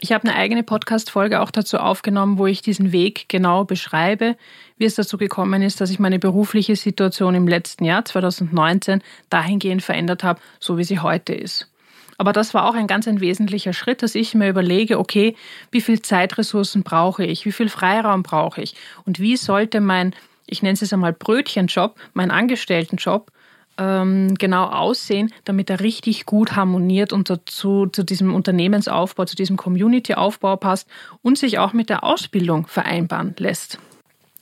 Ich 0.00 0.12
habe 0.12 0.28
eine 0.28 0.36
eigene 0.36 0.62
Podcast-Folge 0.62 1.40
auch 1.40 1.50
dazu 1.50 1.78
aufgenommen, 1.78 2.38
wo 2.38 2.46
ich 2.46 2.62
diesen 2.62 2.92
Weg 2.92 3.28
genau 3.28 3.64
beschreibe, 3.64 4.36
wie 4.76 4.84
es 4.84 4.94
dazu 4.94 5.18
gekommen 5.18 5.60
ist, 5.60 5.80
dass 5.80 5.90
ich 5.90 5.98
meine 5.98 6.20
berufliche 6.20 6.76
Situation 6.76 7.34
im 7.34 7.48
letzten 7.48 7.84
Jahr 7.84 8.04
2019 8.04 9.02
dahingehend 9.28 9.82
verändert 9.82 10.22
habe, 10.22 10.40
so 10.60 10.78
wie 10.78 10.84
sie 10.84 11.00
heute 11.00 11.34
ist. 11.34 11.68
Aber 12.16 12.32
das 12.32 12.54
war 12.54 12.68
auch 12.68 12.74
ein 12.74 12.86
ganz 12.86 13.08
ein 13.08 13.20
wesentlicher 13.20 13.72
Schritt, 13.72 14.02
dass 14.02 14.14
ich 14.14 14.34
mir 14.34 14.48
überlege, 14.48 15.00
okay, 15.00 15.34
wie 15.72 15.80
viel 15.80 16.00
Zeitressourcen 16.00 16.84
brauche 16.84 17.24
ich, 17.24 17.44
wie 17.44 17.52
viel 17.52 17.68
Freiraum 17.68 18.22
brauche 18.22 18.62
ich 18.62 18.76
und 19.04 19.18
wie 19.18 19.36
sollte 19.36 19.80
mein, 19.80 20.14
ich 20.46 20.62
nenne 20.62 20.74
es 20.74 20.80
jetzt 20.80 20.92
einmal 20.92 21.12
Brötchenjob, 21.12 21.96
mein 22.14 22.30
Angestelltenjob, 22.30 23.32
ähm, 23.78 24.34
genau 24.34 24.64
aussehen, 24.64 25.32
damit 25.44 25.70
er 25.70 25.80
richtig 25.80 26.26
gut 26.26 26.56
harmoniert 26.56 27.12
und 27.12 27.30
dazu, 27.30 27.86
zu 27.86 28.02
diesem 28.02 28.34
Unternehmensaufbau, 28.34 29.24
zu 29.24 29.36
diesem 29.36 29.56
Community-Aufbau 29.56 30.56
passt 30.56 30.88
und 31.22 31.38
sich 31.38 31.58
auch 31.58 31.72
mit 31.72 31.88
der 31.88 32.04
Ausbildung 32.04 32.66
vereinbaren 32.66 33.34
lässt. 33.38 33.78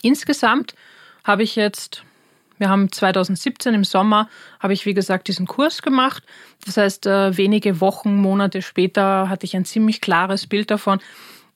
Insgesamt 0.03 0.75
habe 1.23 1.43
ich 1.43 1.57
jetzt, 1.57 2.03
wir 2.59 2.69
haben 2.71 2.91
2017 2.91 3.75
im 3.75 3.85
Sommer, 3.85 4.29
habe 4.61 4.73
ich 4.73 4.87
wie 4.87 4.95
gesagt 4.95 5.29
diesen 5.29 5.47
Kurs 5.47 5.83
gemacht. 5.83 6.23
Das 6.65 6.77
heißt, 6.77 7.07
äh, 7.07 7.37
wenige 7.37 7.81
Wochen, 7.81 8.17
Monate 8.17 8.63
später 8.63 9.29
hatte 9.29 9.45
ich 9.45 9.55
ein 9.55 9.65
ziemlich 9.65 10.01
klares 10.01 10.47
Bild 10.47 10.71
davon, 10.71 11.01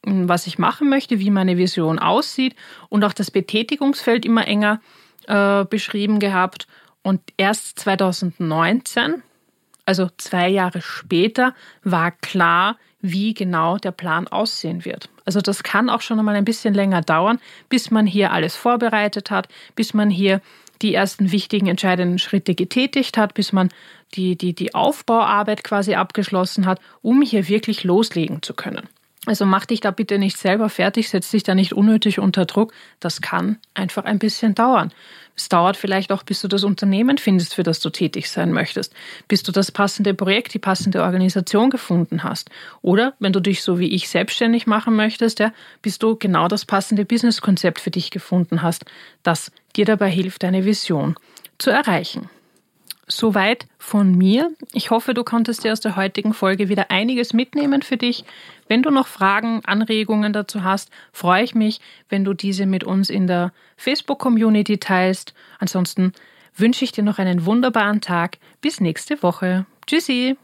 was 0.02 0.46
ich 0.46 0.58
machen 0.58 0.88
möchte, 0.88 1.18
wie 1.18 1.30
meine 1.30 1.56
Vision 1.56 1.98
aussieht 1.98 2.56
und 2.88 3.04
auch 3.04 3.12
das 3.12 3.30
Betätigungsfeld 3.30 4.24
immer 4.24 4.46
enger 4.46 4.80
äh, 5.26 5.64
beschrieben 5.64 6.18
gehabt. 6.18 6.66
Und 7.02 7.20
erst 7.36 7.78
2019, 7.78 9.22
also 9.86 10.08
zwei 10.16 10.48
Jahre 10.48 10.82
später, 10.82 11.54
war 11.82 12.10
klar, 12.10 12.76
wie 13.00 13.32
genau 13.34 13.78
der 13.78 13.92
Plan 13.92 14.28
aussehen 14.28 14.84
wird. 14.84 15.08
Also 15.24 15.40
das 15.40 15.62
kann 15.62 15.88
auch 15.88 16.02
schon 16.02 16.18
einmal 16.18 16.36
ein 16.36 16.44
bisschen 16.44 16.74
länger 16.74 17.00
dauern, 17.00 17.40
bis 17.68 17.90
man 17.90 18.06
hier 18.06 18.32
alles 18.32 18.56
vorbereitet 18.56 19.30
hat, 19.30 19.48
bis 19.74 19.94
man 19.94 20.10
hier 20.10 20.42
die 20.82 20.94
ersten 20.94 21.32
wichtigen 21.32 21.66
entscheidenden 21.66 22.18
Schritte 22.18 22.54
getätigt 22.54 23.16
hat, 23.16 23.34
bis 23.34 23.52
man 23.52 23.70
die, 24.14 24.36
die, 24.36 24.54
die 24.54 24.74
Aufbauarbeit 24.74 25.62
quasi 25.64 25.94
abgeschlossen 25.94 26.66
hat, 26.66 26.80
um 27.02 27.22
hier 27.22 27.48
wirklich 27.48 27.84
loslegen 27.84 28.42
zu 28.42 28.54
können. 28.54 28.88
Also 29.26 29.44
mach 29.44 29.66
dich 29.66 29.80
da 29.80 29.90
bitte 29.90 30.18
nicht 30.18 30.38
selber 30.38 30.70
fertig, 30.70 31.10
setz 31.10 31.30
dich 31.30 31.42
da 31.42 31.54
nicht 31.54 31.74
unnötig 31.74 32.18
unter 32.18 32.46
Druck. 32.46 32.72
Das 33.00 33.20
kann 33.20 33.58
einfach 33.74 34.04
ein 34.04 34.18
bisschen 34.18 34.54
dauern. 34.54 34.92
Es 35.36 35.50
dauert 35.50 35.76
vielleicht 35.76 36.10
auch, 36.10 36.22
bis 36.22 36.40
du 36.40 36.48
das 36.48 36.64
Unternehmen 36.64 37.18
findest, 37.18 37.54
für 37.54 37.62
das 37.62 37.80
du 37.80 37.90
tätig 37.90 38.30
sein 38.30 38.50
möchtest, 38.50 38.94
bis 39.28 39.42
du 39.42 39.52
das 39.52 39.72
passende 39.72 40.14
Projekt, 40.14 40.54
die 40.54 40.58
passende 40.58 41.02
Organisation 41.02 41.68
gefunden 41.68 42.22
hast. 42.22 42.50
Oder 42.80 43.14
wenn 43.18 43.32
du 43.32 43.40
dich 43.40 43.62
so 43.62 43.78
wie 43.78 43.88
ich 43.88 44.08
selbstständig 44.08 44.66
machen 44.66 44.96
möchtest, 44.96 45.38
ja, 45.38 45.52
bis 45.82 45.98
du 45.98 46.16
genau 46.16 46.48
das 46.48 46.64
passende 46.64 47.04
Businesskonzept 47.04 47.78
für 47.78 47.90
dich 47.90 48.10
gefunden 48.10 48.62
hast, 48.62 48.86
das 49.22 49.52
dir 49.76 49.84
dabei 49.84 50.10
hilft, 50.10 50.42
deine 50.42 50.64
Vision 50.64 51.14
zu 51.58 51.70
erreichen. 51.70 52.30
Soweit 53.10 53.66
von 53.78 54.16
mir. 54.16 54.52
Ich 54.72 54.90
hoffe, 54.90 55.14
du 55.14 55.24
konntest 55.24 55.64
dir 55.64 55.72
aus 55.72 55.80
der 55.80 55.96
heutigen 55.96 56.32
Folge 56.32 56.68
wieder 56.68 56.92
einiges 56.92 57.32
mitnehmen 57.32 57.82
für 57.82 57.96
dich. 57.96 58.24
Wenn 58.68 58.82
du 58.82 58.90
noch 58.90 59.08
Fragen, 59.08 59.62
Anregungen 59.64 60.32
dazu 60.32 60.62
hast, 60.62 60.90
freue 61.12 61.42
ich 61.42 61.54
mich, 61.54 61.80
wenn 62.08 62.24
du 62.24 62.34
diese 62.34 62.66
mit 62.66 62.84
uns 62.84 63.10
in 63.10 63.26
der 63.26 63.52
Facebook-Community 63.76 64.78
teilst. 64.78 65.34
Ansonsten 65.58 66.12
wünsche 66.54 66.84
ich 66.84 66.92
dir 66.92 67.02
noch 67.02 67.18
einen 67.18 67.46
wunderbaren 67.46 68.00
Tag. 68.00 68.38
Bis 68.60 68.80
nächste 68.80 69.20
Woche. 69.24 69.66
Tschüssi! 69.86 70.36